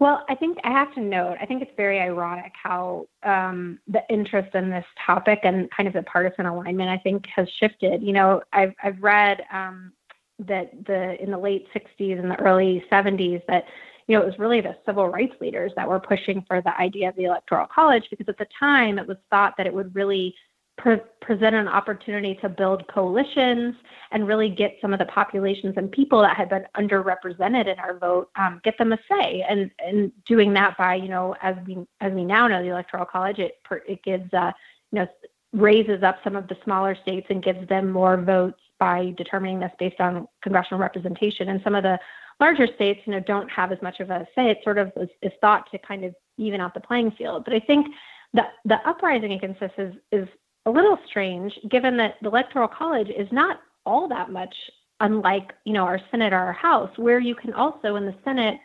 Well, 0.00 0.24
I 0.28 0.34
think 0.34 0.58
I 0.64 0.72
have 0.72 0.92
to 0.94 1.00
note, 1.00 1.36
I 1.40 1.46
think 1.46 1.62
it's 1.62 1.70
very 1.76 2.00
ironic 2.00 2.50
how 2.60 3.06
um, 3.22 3.78
the 3.86 4.02
interest 4.10 4.56
in 4.56 4.70
this 4.70 4.84
topic 5.06 5.38
and 5.44 5.70
kind 5.70 5.86
of 5.86 5.92
the 5.92 6.02
partisan 6.02 6.46
alignment, 6.46 6.90
I 6.90 6.98
think, 6.98 7.24
has 7.28 7.48
shifted. 7.60 8.02
You 8.02 8.14
know, 8.14 8.42
I've, 8.52 8.74
I've 8.82 9.00
read 9.00 9.44
um, 9.52 9.92
that 10.40 10.72
the 10.84 11.22
in 11.22 11.30
the 11.30 11.38
late 11.38 11.68
60s 11.72 12.18
and 12.18 12.28
the 12.28 12.40
early 12.40 12.84
70s 12.90 13.40
that 13.46 13.66
you 14.12 14.18
know, 14.18 14.24
it 14.24 14.26
was 14.26 14.38
really 14.38 14.60
the 14.60 14.76
civil 14.84 15.08
rights 15.08 15.32
leaders 15.40 15.72
that 15.74 15.88
were 15.88 15.98
pushing 15.98 16.44
for 16.46 16.60
the 16.60 16.78
idea 16.78 17.08
of 17.08 17.16
the 17.16 17.24
Electoral 17.24 17.66
College 17.66 18.04
because 18.10 18.28
at 18.28 18.36
the 18.36 18.46
time 18.60 18.98
it 18.98 19.08
was 19.08 19.16
thought 19.30 19.54
that 19.56 19.66
it 19.66 19.72
would 19.72 19.94
really 19.94 20.34
pre- 20.76 21.00
present 21.22 21.54
an 21.54 21.66
opportunity 21.66 22.34
to 22.42 22.50
build 22.50 22.86
coalitions 22.88 23.74
and 24.10 24.28
really 24.28 24.50
get 24.50 24.76
some 24.82 24.92
of 24.92 24.98
the 24.98 25.06
populations 25.06 25.72
and 25.78 25.90
people 25.90 26.20
that 26.20 26.36
had 26.36 26.50
been 26.50 26.66
underrepresented 26.76 27.72
in 27.72 27.78
our 27.78 27.96
vote, 27.96 28.28
um, 28.36 28.60
get 28.62 28.76
them 28.76 28.92
a 28.92 28.98
say. 29.10 29.46
And 29.48 29.70
and 29.78 30.12
doing 30.26 30.52
that 30.52 30.76
by, 30.76 30.96
you 30.96 31.08
know, 31.08 31.34
as 31.40 31.56
we 31.66 31.78
as 32.02 32.12
we 32.12 32.22
now 32.22 32.46
know, 32.46 32.62
the 32.62 32.68
Electoral 32.68 33.06
College 33.06 33.38
it 33.38 33.62
it 33.88 34.02
gives 34.02 34.30
uh, 34.34 34.52
you 34.90 34.98
know 34.98 35.06
raises 35.54 36.02
up 36.02 36.18
some 36.22 36.36
of 36.36 36.48
the 36.48 36.56
smaller 36.64 36.94
states 37.00 37.28
and 37.30 37.42
gives 37.42 37.66
them 37.66 37.90
more 37.90 38.20
votes 38.20 38.60
by 38.78 39.14
determining 39.16 39.58
this 39.58 39.72
based 39.78 40.00
on 40.00 40.28
congressional 40.42 40.80
representation. 40.80 41.48
And 41.48 41.62
some 41.64 41.74
of 41.74 41.82
the 41.82 41.98
larger 42.40 42.66
states, 42.74 43.00
you 43.04 43.12
know, 43.12 43.20
don't 43.20 43.50
have 43.50 43.72
as 43.72 43.80
much 43.82 44.00
of 44.00 44.10
a 44.10 44.26
say. 44.34 44.50
It 44.50 44.58
sort 44.64 44.78
of 44.78 44.92
is, 44.96 45.08
is 45.22 45.32
thought 45.40 45.70
to 45.70 45.78
kind 45.78 46.04
of 46.04 46.14
even 46.36 46.60
out 46.60 46.74
the 46.74 46.80
playing 46.80 47.12
field. 47.12 47.44
But 47.44 47.54
I 47.54 47.60
think 47.60 47.86
the 48.32 48.42
the 48.64 48.76
uprising 48.86 49.32
against 49.32 49.60
this 49.60 49.72
is 49.78 49.94
is 50.10 50.28
a 50.66 50.70
little 50.70 50.98
strange, 51.06 51.52
given 51.70 51.96
that 51.96 52.14
the 52.22 52.28
electoral 52.28 52.68
college 52.68 53.08
is 53.08 53.28
not 53.32 53.60
all 53.84 54.08
that 54.08 54.30
much 54.30 54.54
unlike 55.00 55.52
you 55.64 55.72
know 55.72 55.84
our 55.84 56.00
Senate 56.10 56.32
or 56.32 56.38
our 56.38 56.52
House, 56.52 56.90
where 56.96 57.20
you 57.20 57.34
can 57.34 57.52
also 57.52 57.96
in 57.96 58.06
the 58.06 58.14
Senate, 58.24 58.58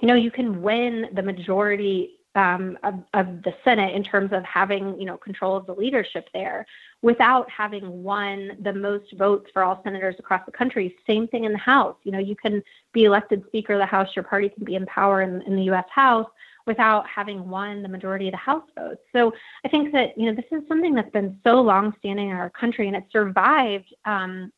you 0.00 0.08
know, 0.08 0.14
you 0.14 0.30
can 0.30 0.62
win 0.62 1.06
the 1.14 1.22
majority 1.22 2.19
um, 2.34 2.78
of, 2.84 2.94
of 3.14 3.42
the 3.42 3.52
Senate 3.64 3.94
in 3.94 4.04
terms 4.04 4.32
of 4.32 4.44
having 4.44 4.98
you 4.98 5.06
know 5.06 5.16
control 5.16 5.56
of 5.56 5.66
the 5.66 5.74
leadership 5.74 6.28
there 6.32 6.66
without 7.02 7.50
having 7.50 8.02
won 8.02 8.52
the 8.62 8.72
most 8.72 9.12
votes 9.16 9.50
for 9.52 9.64
all 9.64 9.80
senators 9.82 10.14
across 10.18 10.42
the 10.46 10.52
country. 10.52 10.96
Same 11.06 11.26
thing 11.28 11.44
in 11.44 11.52
the 11.52 11.58
House. 11.58 11.96
You 12.04 12.12
know, 12.12 12.18
you 12.18 12.36
can 12.36 12.62
be 12.92 13.04
elected 13.04 13.44
Speaker 13.48 13.74
of 13.74 13.80
the 13.80 13.86
House, 13.86 14.08
your 14.14 14.24
party 14.24 14.48
can 14.48 14.64
be 14.64 14.76
in 14.76 14.86
power 14.86 15.22
in, 15.22 15.42
in 15.42 15.56
the 15.56 15.64
U.S. 15.64 15.86
House 15.92 16.28
without 16.66 17.04
having 17.08 17.48
won 17.48 17.82
the 17.82 17.88
majority 17.88 18.28
of 18.28 18.32
the 18.32 18.38
House 18.38 18.68
votes. 18.78 19.00
So 19.12 19.32
I 19.64 19.68
think 19.68 19.92
that 19.92 20.16
you 20.16 20.26
know 20.26 20.34
this 20.34 20.44
is 20.52 20.66
something 20.68 20.94
that's 20.94 21.10
been 21.10 21.38
so 21.44 21.60
long-standing 21.60 22.30
in 22.30 22.36
our 22.36 22.50
country, 22.50 22.86
and 22.86 22.96
it 22.96 23.04
survived. 23.10 23.92
Um, 24.04 24.52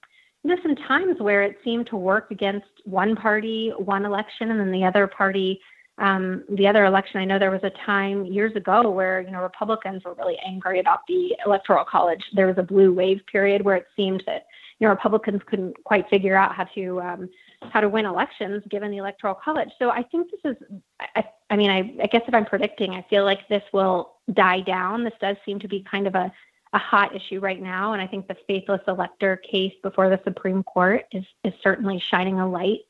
know, 0.44 0.56
some 0.62 0.76
times 0.76 1.20
where 1.20 1.42
it 1.42 1.56
seemed 1.64 1.86
to 1.86 1.96
work 1.96 2.30
against 2.30 2.66
one 2.84 3.14
party, 3.14 3.72
one 3.78 4.04
election, 4.04 4.50
and 4.50 4.60
then 4.60 4.72
the 4.72 4.84
other 4.84 5.06
party 5.06 5.60
um, 6.02 6.42
the 6.50 6.66
other 6.66 6.84
election, 6.84 7.20
I 7.20 7.24
know 7.24 7.38
there 7.38 7.52
was 7.52 7.62
a 7.62 7.70
time 7.86 8.26
years 8.26 8.56
ago 8.56 8.90
where 8.90 9.20
you 9.20 9.30
know 9.30 9.40
Republicans 9.40 10.02
were 10.04 10.14
really 10.14 10.36
angry 10.44 10.80
about 10.80 11.06
the 11.06 11.36
electoral 11.46 11.84
college. 11.84 12.22
There 12.34 12.48
was 12.48 12.58
a 12.58 12.62
blue 12.62 12.92
wave 12.92 13.20
period 13.30 13.64
where 13.64 13.76
it 13.76 13.86
seemed 13.94 14.24
that 14.26 14.46
you 14.80 14.86
know 14.86 14.90
Republicans 14.90 15.40
couldn't 15.46 15.76
quite 15.84 16.08
figure 16.10 16.34
out 16.34 16.56
how 16.56 16.64
to 16.74 17.00
um, 17.00 17.30
how 17.70 17.80
to 17.80 17.88
win 17.88 18.04
elections 18.04 18.64
given 18.68 18.90
the 18.90 18.96
electoral 18.96 19.36
college. 19.36 19.68
So 19.78 19.90
I 19.90 20.02
think 20.02 20.28
this 20.32 20.56
is, 20.56 20.80
I, 21.14 21.22
I 21.50 21.56
mean, 21.56 21.70
I, 21.70 21.94
I 22.02 22.08
guess 22.08 22.22
if 22.26 22.34
I'm 22.34 22.46
predicting, 22.46 22.94
I 22.94 23.06
feel 23.08 23.24
like 23.24 23.46
this 23.48 23.62
will 23.72 24.14
die 24.32 24.60
down. 24.60 25.04
This 25.04 25.14
does 25.20 25.36
seem 25.46 25.60
to 25.60 25.68
be 25.68 25.86
kind 25.88 26.08
of 26.08 26.16
a 26.16 26.32
a 26.72 26.78
hot 26.78 27.14
issue 27.14 27.38
right 27.38 27.62
now, 27.62 27.92
and 27.92 28.02
I 28.02 28.08
think 28.08 28.26
the 28.26 28.36
faithless 28.48 28.80
elector 28.88 29.36
case 29.36 29.74
before 29.84 30.08
the 30.08 30.18
Supreme 30.24 30.64
Court 30.64 31.04
is 31.12 31.24
is 31.44 31.52
certainly 31.62 32.02
shining 32.10 32.40
a 32.40 32.48
light 32.48 32.80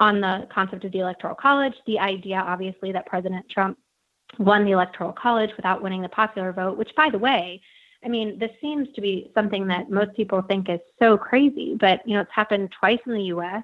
on 0.00 0.20
the 0.20 0.48
concept 0.52 0.84
of 0.84 0.92
the 0.92 1.00
Electoral 1.00 1.34
College, 1.34 1.74
the 1.86 1.98
idea, 1.98 2.36
obviously, 2.36 2.90
that 2.92 3.06
President 3.06 3.46
Trump 3.50 3.78
won 4.38 4.64
the 4.64 4.72
Electoral 4.72 5.12
College 5.12 5.50
without 5.56 5.82
winning 5.82 6.02
the 6.02 6.08
popular 6.08 6.52
vote, 6.52 6.78
which, 6.78 6.90
by 6.96 7.10
the 7.10 7.18
way, 7.18 7.60
I 8.04 8.08
mean, 8.08 8.38
this 8.38 8.50
seems 8.60 8.88
to 8.94 9.00
be 9.00 9.30
something 9.34 9.66
that 9.68 9.90
most 9.90 10.14
people 10.16 10.40
think 10.42 10.70
is 10.70 10.80
so 10.98 11.18
crazy, 11.18 11.76
but 11.78 12.00
you 12.06 12.14
know, 12.14 12.22
it's 12.22 12.32
happened 12.34 12.72
twice 12.78 12.98
in 13.06 13.12
the 13.12 13.24
U.S., 13.24 13.62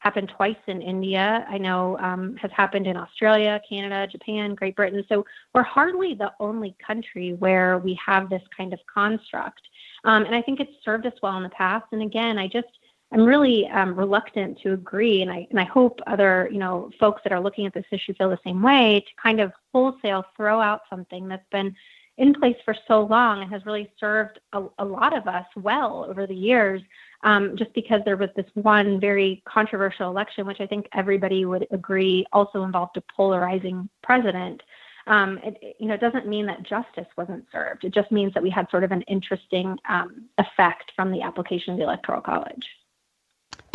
happened 0.00 0.30
twice 0.36 0.56
in 0.66 0.82
India. 0.82 1.46
I 1.48 1.58
know 1.58 1.98
um, 1.98 2.36
has 2.36 2.50
happened 2.54 2.86
in 2.86 2.96
Australia, 2.96 3.60
Canada, 3.68 4.06
Japan, 4.10 4.54
Great 4.54 4.76
Britain. 4.76 5.04
So 5.08 5.24
we're 5.54 5.62
hardly 5.62 6.14
the 6.14 6.32
only 6.38 6.76
country 6.84 7.34
where 7.34 7.78
we 7.78 7.98
have 8.04 8.28
this 8.28 8.42
kind 8.56 8.72
of 8.72 8.80
construct, 8.92 9.62
um, 10.04 10.24
and 10.24 10.34
I 10.34 10.42
think 10.42 10.60
it's 10.60 10.72
served 10.84 11.06
us 11.06 11.14
well 11.22 11.36
in 11.36 11.42
the 11.44 11.48
past. 11.50 11.86
And 11.92 12.02
again, 12.02 12.38
I 12.38 12.46
just 12.48 12.68
I'm 13.12 13.24
really 13.24 13.68
um, 13.68 13.94
reluctant 13.94 14.60
to 14.62 14.72
agree, 14.72 15.22
and 15.22 15.30
I 15.30 15.46
and 15.50 15.60
I 15.60 15.64
hope 15.64 16.00
other 16.06 16.48
you 16.50 16.58
know 16.58 16.90
folks 16.98 17.22
that 17.22 17.32
are 17.32 17.40
looking 17.40 17.66
at 17.66 17.74
this 17.74 17.84
issue 17.90 18.14
feel 18.14 18.30
the 18.30 18.38
same 18.44 18.62
way. 18.62 19.00
To 19.00 19.22
kind 19.22 19.40
of 19.40 19.52
wholesale 19.72 20.24
throw 20.36 20.60
out 20.60 20.80
something 20.90 21.28
that's 21.28 21.48
been 21.50 21.74
in 22.18 22.34
place 22.34 22.56
for 22.64 22.74
so 22.88 23.02
long 23.02 23.42
and 23.42 23.52
has 23.52 23.64
really 23.66 23.90
served 24.00 24.40
a, 24.52 24.64
a 24.78 24.84
lot 24.84 25.16
of 25.16 25.26
us 25.28 25.44
well 25.56 26.06
over 26.08 26.26
the 26.26 26.34
years. 26.34 26.82
Um, 27.22 27.56
just 27.56 27.72
because 27.74 28.02
there 28.04 28.16
was 28.16 28.30
this 28.36 28.46
one 28.54 29.00
very 29.00 29.42
controversial 29.48 30.10
election, 30.10 30.46
which 30.46 30.60
I 30.60 30.66
think 30.66 30.86
everybody 30.92 31.44
would 31.44 31.66
agree 31.70 32.26
also 32.32 32.62
involved 32.62 32.96
a 32.96 33.02
polarizing 33.14 33.88
president. 34.02 34.62
Um, 35.06 35.38
it, 35.42 35.76
you 35.78 35.88
know, 35.88 35.94
it 35.94 36.00
doesn't 36.00 36.26
mean 36.26 36.46
that 36.46 36.62
justice 36.62 37.06
wasn't 37.16 37.44
served. 37.50 37.84
It 37.84 37.94
just 37.94 38.12
means 38.12 38.34
that 38.34 38.42
we 38.42 38.50
had 38.50 38.68
sort 38.70 38.84
of 38.84 38.92
an 38.92 39.02
interesting 39.02 39.78
um, 39.88 40.26
effect 40.38 40.92
from 40.94 41.10
the 41.10 41.22
application 41.22 41.72
of 41.72 41.78
the 41.78 41.84
Electoral 41.84 42.20
College. 42.20 42.66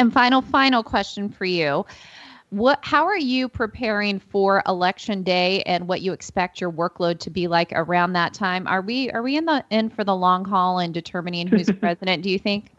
And 0.02 0.12
final, 0.12 0.42
final 0.42 0.82
question 0.82 1.30
for 1.30 1.46
you. 1.46 1.86
What 2.50 2.80
how 2.82 3.06
are 3.06 3.16
you 3.16 3.48
preparing 3.48 4.20
for 4.20 4.64
election 4.68 5.22
day 5.22 5.62
and 5.68 5.88
what 5.88 6.02
you 6.02 6.12
expect 6.12 6.60
your 6.60 6.72
workload 6.72 7.20
to 7.20 7.30
be 7.30 7.48
like 7.48 7.72
around 7.74 8.14
that 8.14 8.34
time? 8.34 8.66
Are 8.66 8.82
we 8.82 9.12
are 9.12 9.22
we 9.22 9.38
in 9.38 9.46
the 9.46 9.64
in 9.70 9.92
for 9.92 10.04
the 10.04 10.16
long 10.16 10.44
haul 10.44 10.80
in 10.80 10.92
determining 10.92 11.46
who's 11.46 11.70
president 11.80 12.24
do 12.24 12.32
you 12.32 12.40
think? 12.40 12.72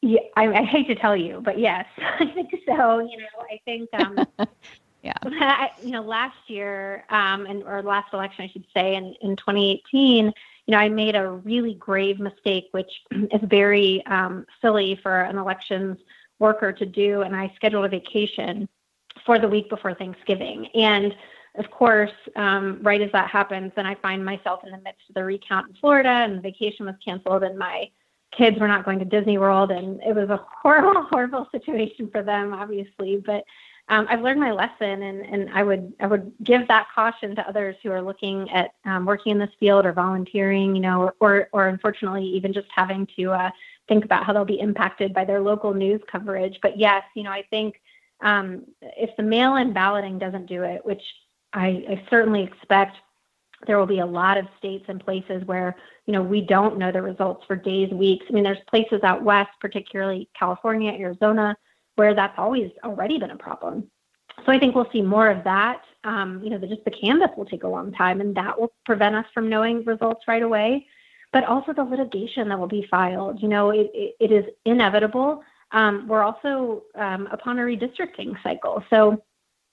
Yeah 0.00 0.18
I, 0.36 0.48
I, 0.48 0.64
hate 0.64 0.88
to 0.88 0.96
tell 0.96 1.16
you 1.16 1.40
but 1.44 1.60
yes. 1.60 1.86
I 1.96 2.26
think 2.34 2.50
so 2.66 2.98
you 2.98 3.18
know 3.18 3.44
i 3.48 3.60
think 3.64 3.88
um 3.94 4.26
yeah. 5.04 5.14
I, 5.24 5.70
you 5.80 5.92
know 5.92 6.02
last 6.02 6.36
year 6.48 7.04
um 7.08 7.46
and 7.46 7.62
or 7.62 7.82
last 7.82 8.12
election 8.12 8.44
i 8.44 8.48
should 8.48 8.66
say 8.74 8.96
in 8.96 9.14
in 9.22 9.36
2018 9.36 10.26
you 10.26 10.32
know 10.66 10.76
i 10.76 10.88
made 10.88 11.14
a 11.14 11.30
really 11.30 11.74
grave 11.74 12.18
mistake 12.18 12.66
which 12.72 12.90
is 13.12 13.40
very 13.44 14.04
um 14.06 14.44
silly 14.60 14.98
for 15.02 15.20
an 15.20 15.38
elections 15.38 15.98
worker 16.42 16.72
to 16.72 16.84
do 16.84 17.22
and 17.22 17.34
i 17.34 17.50
scheduled 17.56 17.86
a 17.86 17.88
vacation 17.88 18.68
for 19.24 19.38
the 19.38 19.48
week 19.48 19.68
before 19.68 19.94
Thanksgiving. 19.94 20.66
And 20.74 21.14
of 21.56 21.70
course, 21.70 22.10
um, 22.36 22.78
right 22.82 23.00
as 23.00 23.12
that 23.12 23.30
happens, 23.30 23.72
then 23.76 23.86
I 23.86 23.94
find 23.96 24.24
myself 24.24 24.60
in 24.64 24.70
the 24.70 24.78
midst 24.78 25.08
of 25.08 25.14
the 25.14 25.24
recount 25.24 25.68
in 25.68 25.74
Florida, 25.76 26.08
and 26.08 26.38
the 26.38 26.40
vacation 26.40 26.86
was 26.86 26.94
canceled, 27.04 27.42
and 27.42 27.58
my 27.58 27.90
kids 28.36 28.58
were 28.58 28.68
not 28.68 28.84
going 28.84 28.98
to 29.00 29.04
Disney 29.04 29.36
World, 29.36 29.70
and 29.70 30.00
it 30.02 30.14
was 30.14 30.30
a 30.30 30.44
horrible, 30.62 31.02
horrible 31.10 31.46
situation 31.52 32.08
for 32.10 32.22
them, 32.22 32.54
obviously. 32.54 33.22
But 33.24 33.44
um, 33.88 34.06
I've 34.08 34.22
learned 34.22 34.40
my 34.40 34.52
lesson, 34.52 35.02
and, 35.02 35.20
and 35.26 35.50
I 35.52 35.62
would 35.62 35.92
I 36.00 36.06
would 36.06 36.32
give 36.42 36.66
that 36.68 36.86
caution 36.94 37.36
to 37.36 37.46
others 37.46 37.76
who 37.82 37.90
are 37.90 38.00
looking 38.00 38.48
at 38.50 38.70
um, 38.86 39.04
working 39.04 39.32
in 39.32 39.38
this 39.38 39.50
field 39.60 39.84
or 39.84 39.92
volunteering, 39.92 40.74
you 40.74 40.80
know, 40.80 41.02
or 41.02 41.14
or, 41.20 41.48
or 41.52 41.68
unfortunately 41.68 42.24
even 42.24 42.54
just 42.54 42.68
having 42.74 43.06
to 43.16 43.32
uh, 43.32 43.50
think 43.88 44.04
about 44.04 44.24
how 44.24 44.32
they'll 44.32 44.44
be 44.44 44.60
impacted 44.60 45.12
by 45.12 45.24
their 45.24 45.40
local 45.40 45.74
news 45.74 46.00
coverage. 46.10 46.58
But 46.62 46.78
yes, 46.78 47.02
you 47.14 47.22
know, 47.22 47.30
I 47.30 47.44
think 47.50 47.80
um, 48.22 48.64
if 48.80 49.10
the 49.16 49.22
mail 49.22 49.56
in 49.56 49.72
balloting 49.72 50.18
doesn't 50.18 50.46
do 50.46 50.62
it, 50.62 50.84
which 50.84 51.02
I, 51.52 51.84
I 51.88 52.06
certainly 52.08 52.42
expect 52.42 52.96
there 53.66 53.78
will 53.78 53.86
be 53.86 54.00
a 54.00 54.06
lot 54.06 54.38
of 54.38 54.46
states 54.58 54.84
and 54.88 55.04
places 55.04 55.44
where 55.44 55.76
you 56.06 56.12
know 56.12 56.22
we 56.22 56.40
don't 56.40 56.78
know 56.78 56.90
the 56.90 57.02
results 57.02 57.44
for 57.46 57.56
days 57.56 57.90
weeks. 57.92 58.26
I 58.28 58.32
mean 58.32 58.44
there's 58.44 58.58
places 58.68 59.02
out 59.02 59.22
west 59.22 59.50
particularly 59.60 60.28
california 60.38 60.92
arizona 60.92 61.56
where 61.96 62.14
that's 62.14 62.34
always 62.38 62.70
already 62.84 63.18
been 63.18 63.30
a 63.30 63.36
problem. 63.36 63.88
So 64.44 64.52
i 64.52 64.58
think 64.58 64.74
we'll 64.74 64.90
see 64.92 65.02
more 65.02 65.28
of 65.30 65.44
that. 65.44 65.82
Um, 66.04 66.40
you 66.42 66.50
know 66.50 66.58
the, 66.58 66.66
just 66.66 66.84
the 66.84 66.90
canvass 66.90 67.30
will 67.36 67.44
take 67.44 67.62
a 67.64 67.68
long 67.68 67.92
time 67.92 68.20
and 68.20 68.34
that 68.34 68.60
will 68.60 68.72
prevent 68.84 69.14
us 69.14 69.26
from 69.32 69.48
knowing 69.48 69.84
results 69.84 70.24
right 70.26 70.42
away 70.42 70.86
but 71.32 71.44
also 71.44 71.72
the 71.72 71.82
litigation 71.82 72.48
that 72.48 72.58
will 72.58 72.66
be 72.66 72.86
filed 72.90 73.40
you 73.42 73.48
know 73.48 73.70
it, 73.70 73.90
it, 73.94 74.16
it 74.20 74.32
is 74.32 74.44
inevitable 74.64 75.42
um, 75.72 76.06
we're 76.06 76.22
also 76.22 76.84
um, 76.94 77.28
upon 77.32 77.58
a 77.58 77.62
redistricting 77.62 78.40
cycle. 78.42 78.84
So 78.90 79.22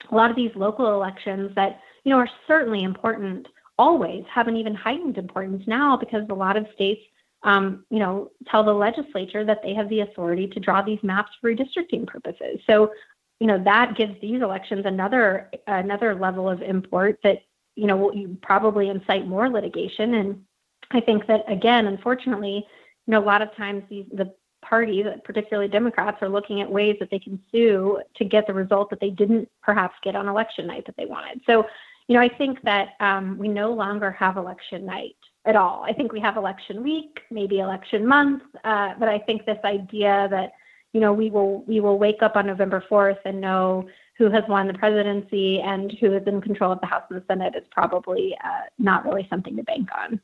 a 0.10 0.16
lot 0.16 0.30
of 0.30 0.36
these 0.36 0.52
local 0.56 0.94
elections 0.94 1.52
that 1.56 1.82
you 2.04 2.12
know 2.12 2.18
are 2.18 2.30
certainly 2.48 2.84
important 2.84 3.48
always 3.78 4.24
have 4.34 4.48
an 4.48 4.56
even 4.56 4.74
heightened 4.74 5.18
importance 5.18 5.64
now 5.68 5.98
because 5.98 6.24
a 6.30 6.34
lot 6.34 6.58
of 6.58 6.66
states 6.74 7.02
um, 7.44 7.86
you 7.90 8.00
know 8.00 8.32
tell 8.50 8.64
the 8.64 8.74
legislature 8.74 9.46
that 9.46 9.62
they 9.62 9.74
have 9.74 9.90
the 9.90 10.02
authority 10.02 10.48
to 10.48 10.60
draw 10.60 10.82
these 10.82 11.00
maps 11.04 11.32
for 11.40 11.54
redistricting 11.54 12.08
purposes. 12.08 12.60
So 12.66 12.92
you 13.40 13.48
know 13.48 13.62
that 13.66 13.96
gives 13.98 14.20
these 14.22 14.42
elections 14.42 14.86
another 14.86 15.52
another 15.68 16.16
level 16.16 16.50
of 16.50 16.62
import 16.62 17.20
that 17.24 17.40
you 17.76 17.88
know 17.88 17.98
will 17.98 18.38
probably 18.42 18.90
incite 18.90 19.28
more 19.28 19.50
litigation 19.50 20.14
and 20.14 20.46
I 20.92 21.00
think 21.00 21.28
that 21.28 21.44
again, 21.48 21.88
unfortunately, 21.88 22.66
you 23.06 23.12
know, 23.12 23.20
a 23.20 23.26
lot 23.26 23.42
of 23.42 23.56
times 23.56 23.84
these 23.90 24.06
the 24.12 24.34
parties, 24.62 25.06
particularly 25.24 25.70
Democrats, 25.70 26.18
are 26.22 26.30
looking 26.30 26.62
at 26.62 26.70
ways 26.70 26.98
that 27.00 27.10
they 27.10 27.20
can 27.20 27.40
sue 27.52 28.00
to 28.16 28.26
get 28.26 28.46
the 28.46 28.54
result 28.54 28.90
that 28.90 29.00
they 29.00 29.10
didn't 29.10 29.50
perhaps 29.62 29.96
get 30.04 30.16
on 30.16 30.28
election 30.28 30.68
night 30.68 30.86
that 30.86 30.96
they 30.98 31.06
wanted. 31.06 31.42
So, 31.46 31.66
you 32.08 32.16
know, 32.16 32.22
I 32.22 32.30
think 32.30 32.62
that 32.64 32.90
um, 33.00 33.38
we 33.38 33.48
no 33.48 33.72
longer 33.74 34.12
have 34.12 34.38
election 34.38 34.86
night 34.86 35.16
at 35.46 35.56
all. 35.56 35.84
I 35.84 35.94
think 35.94 36.12
we 36.12 36.20
have 36.20 36.38
election 36.38 36.84
week, 36.84 37.22
maybe 37.32 37.60
election 37.60 38.06
month, 38.06 38.44
uh, 38.64 38.94
but 39.00 39.08
I 39.08 39.20
think 39.20 39.46
this 39.46 39.60
idea 39.64 40.28
that 40.32 40.52
you 40.94 41.00
know 41.00 41.14
we 41.14 41.30
will 41.30 41.64
we 41.64 41.80
will 41.80 42.00
wake 42.00 42.22
up 42.22 42.36
on 42.36 42.48
November 42.48 42.84
4th 42.90 43.20
and 43.26 43.40
know 43.40 43.88
who 44.18 44.30
has 44.30 44.44
won 44.50 44.68
the 44.68 44.74
presidency 44.74 45.62
and 45.62 45.94
who 46.02 46.14
is 46.14 46.28
in 46.28 46.42
control 46.42 46.74
of 46.74 46.82
the 46.82 46.88
House 46.88 47.04
and 47.10 47.22
the 47.22 47.26
Senate 47.28 47.56
is 47.56 47.64
probably 47.72 48.36
uh, 48.44 48.64
not 48.78 49.06
really 49.06 49.26
something 49.30 49.56
to 49.56 49.64
bank 49.64 49.88
on 49.98 50.20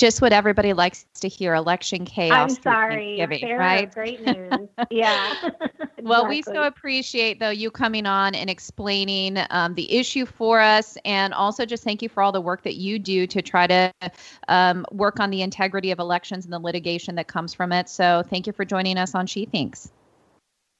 just 0.00 0.22
what 0.22 0.32
everybody 0.32 0.72
likes 0.72 1.04
to 1.20 1.28
hear 1.28 1.54
election 1.54 2.06
chaos. 2.06 2.56
I'm 2.56 2.62
sorry. 2.62 3.18
Fair, 3.18 3.58
right? 3.58 3.92
Great 3.92 4.24
news. 4.26 4.68
yeah. 4.90 5.34
well, 6.02 6.26
we 6.26 6.40
so 6.40 6.62
appreciate, 6.62 7.38
though, 7.38 7.50
you 7.50 7.70
coming 7.70 8.06
on 8.06 8.34
and 8.34 8.48
explaining 8.48 9.36
um, 9.50 9.74
the 9.74 9.92
issue 9.92 10.24
for 10.24 10.58
us. 10.58 10.96
And 11.04 11.34
also 11.34 11.66
just 11.66 11.84
thank 11.84 12.00
you 12.00 12.08
for 12.08 12.22
all 12.22 12.32
the 12.32 12.40
work 12.40 12.62
that 12.62 12.76
you 12.76 12.98
do 12.98 13.26
to 13.26 13.42
try 13.42 13.66
to 13.66 13.92
um, 14.48 14.86
work 14.90 15.20
on 15.20 15.28
the 15.28 15.42
integrity 15.42 15.90
of 15.90 15.98
elections 15.98 16.46
and 16.46 16.52
the 16.52 16.58
litigation 16.58 17.16
that 17.16 17.28
comes 17.28 17.52
from 17.52 17.70
it. 17.70 17.90
So 17.90 18.24
thank 18.30 18.46
you 18.46 18.54
for 18.54 18.64
joining 18.64 18.96
us 18.96 19.14
on 19.14 19.26
She 19.26 19.44
Thinks. 19.44 19.92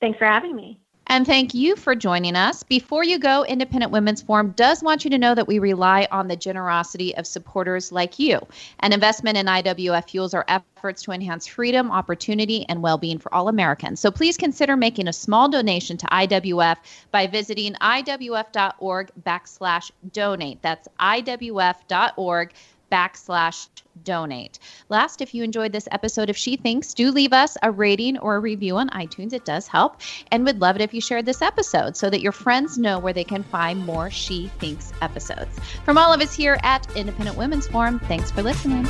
Thanks 0.01 0.19
for 0.19 0.25
having 0.25 0.57
me. 0.57 0.81
And 1.11 1.27
thank 1.27 1.55
you 1.55 1.75
for 1.75 1.97
joining 1.97 2.37
us. 2.37 2.63
Before 2.63 3.03
you 3.03 3.19
go, 3.19 3.45
Independent 3.45 3.91
Women's 3.91 4.23
Forum 4.23 4.53
does 4.53 4.81
want 4.81 5.03
you 5.03 5.11
to 5.11 5.19
know 5.19 5.35
that 5.35 5.49
we 5.49 5.59
rely 5.59 6.07
on 6.13 6.29
the 6.29 6.37
generosity 6.37 7.17
of 7.17 7.27
supporters 7.27 7.91
like 7.91 8.21
you. 8.21 8.39
An 8.79 8.93
investment 8.93 9.37
in 9.37 9.47
IWF 9.47 10.09
fuels 10.09 10.35
our 10.35 10.45
efforts 10.47 11.03
to 11.03 11.11
enhance 11.11 11.49
freedom, 11.49 11.91
opportunity, 11.91 12.65
and 12.69 12.81
well 12.81 12.97
being 12.97 13.19
for 13.19 13.35
all 13.35 13.49
Americans. 13.49 13.99
So 13.99 14.13
please 14.13 14.37
consider 14.37 14.77
making 14.77 15.09
a 15.09 15.13
small 15.13 15.49
donation 15.49 15.97
to 15.97 16.07
IWF 16.07 16.77
by 17.11 17.27
visiting 17.27 17.75
IWF.org 17.75 19.11
backslash 19.21 19.91
donate. 20.13 20.63
That's 20.63 20.87
IWF.org 21.01 22.53
backslash 22.91 23.69
donate. 24.05 24.59
Last, 24.89 25.21
if 25.21 25.35
you 25.35 25.45
enjoyed 25.45 25.73
this 25.73 25.89
episode 25.91 26.31
of 26.31 26.37
She 26.37 26.57
Thinks, 26.57 26.95
do 26.95 27.11
leave 27.11 27.33
us 27.33 27.57
a 27.63 27.71
rating 27.71 28.19
or 28.19 28.37
a 28.37 28.41
review 28.41 28.77
on 28.77 28.89
iTunes. 28.91 29.33
It 29.33 29.45
does 29.45 29.67
help. 29.67 30.01
And 30.31 30.45
we'd 30.45 30.61
love 30.61 30.77
it 30.77 30.83
if 30.83 30.95
you 30.95 31.01
shared 31.01 31.27
this 31.27 31.43
episode 31.43 31.97
so 31.97 32.11
that 32.11 32.21
your 32.21 32.33
friends 32.33 32.79
know 32.79 32.99
where 32.99 33.13
they 33.13 33.25
can 33.25 33.43
find 33.43 33.85
more 33.85 34.11
She 34.11 34.49
Thinks 34.59 34.93
episodes. 35.03 35.59
From 35.85 35.99
all 35.99 36.13
of 36.13 36.21
us 36.21 36.35
here 36.35 36.59
at 36.63 36.97
Independent 36.97 37.37
Women's 37.37 37.69
Forum, 37.69 37.99
thanks 38.01 38.31
for 38.31 38.43
listening. 38.43 38.87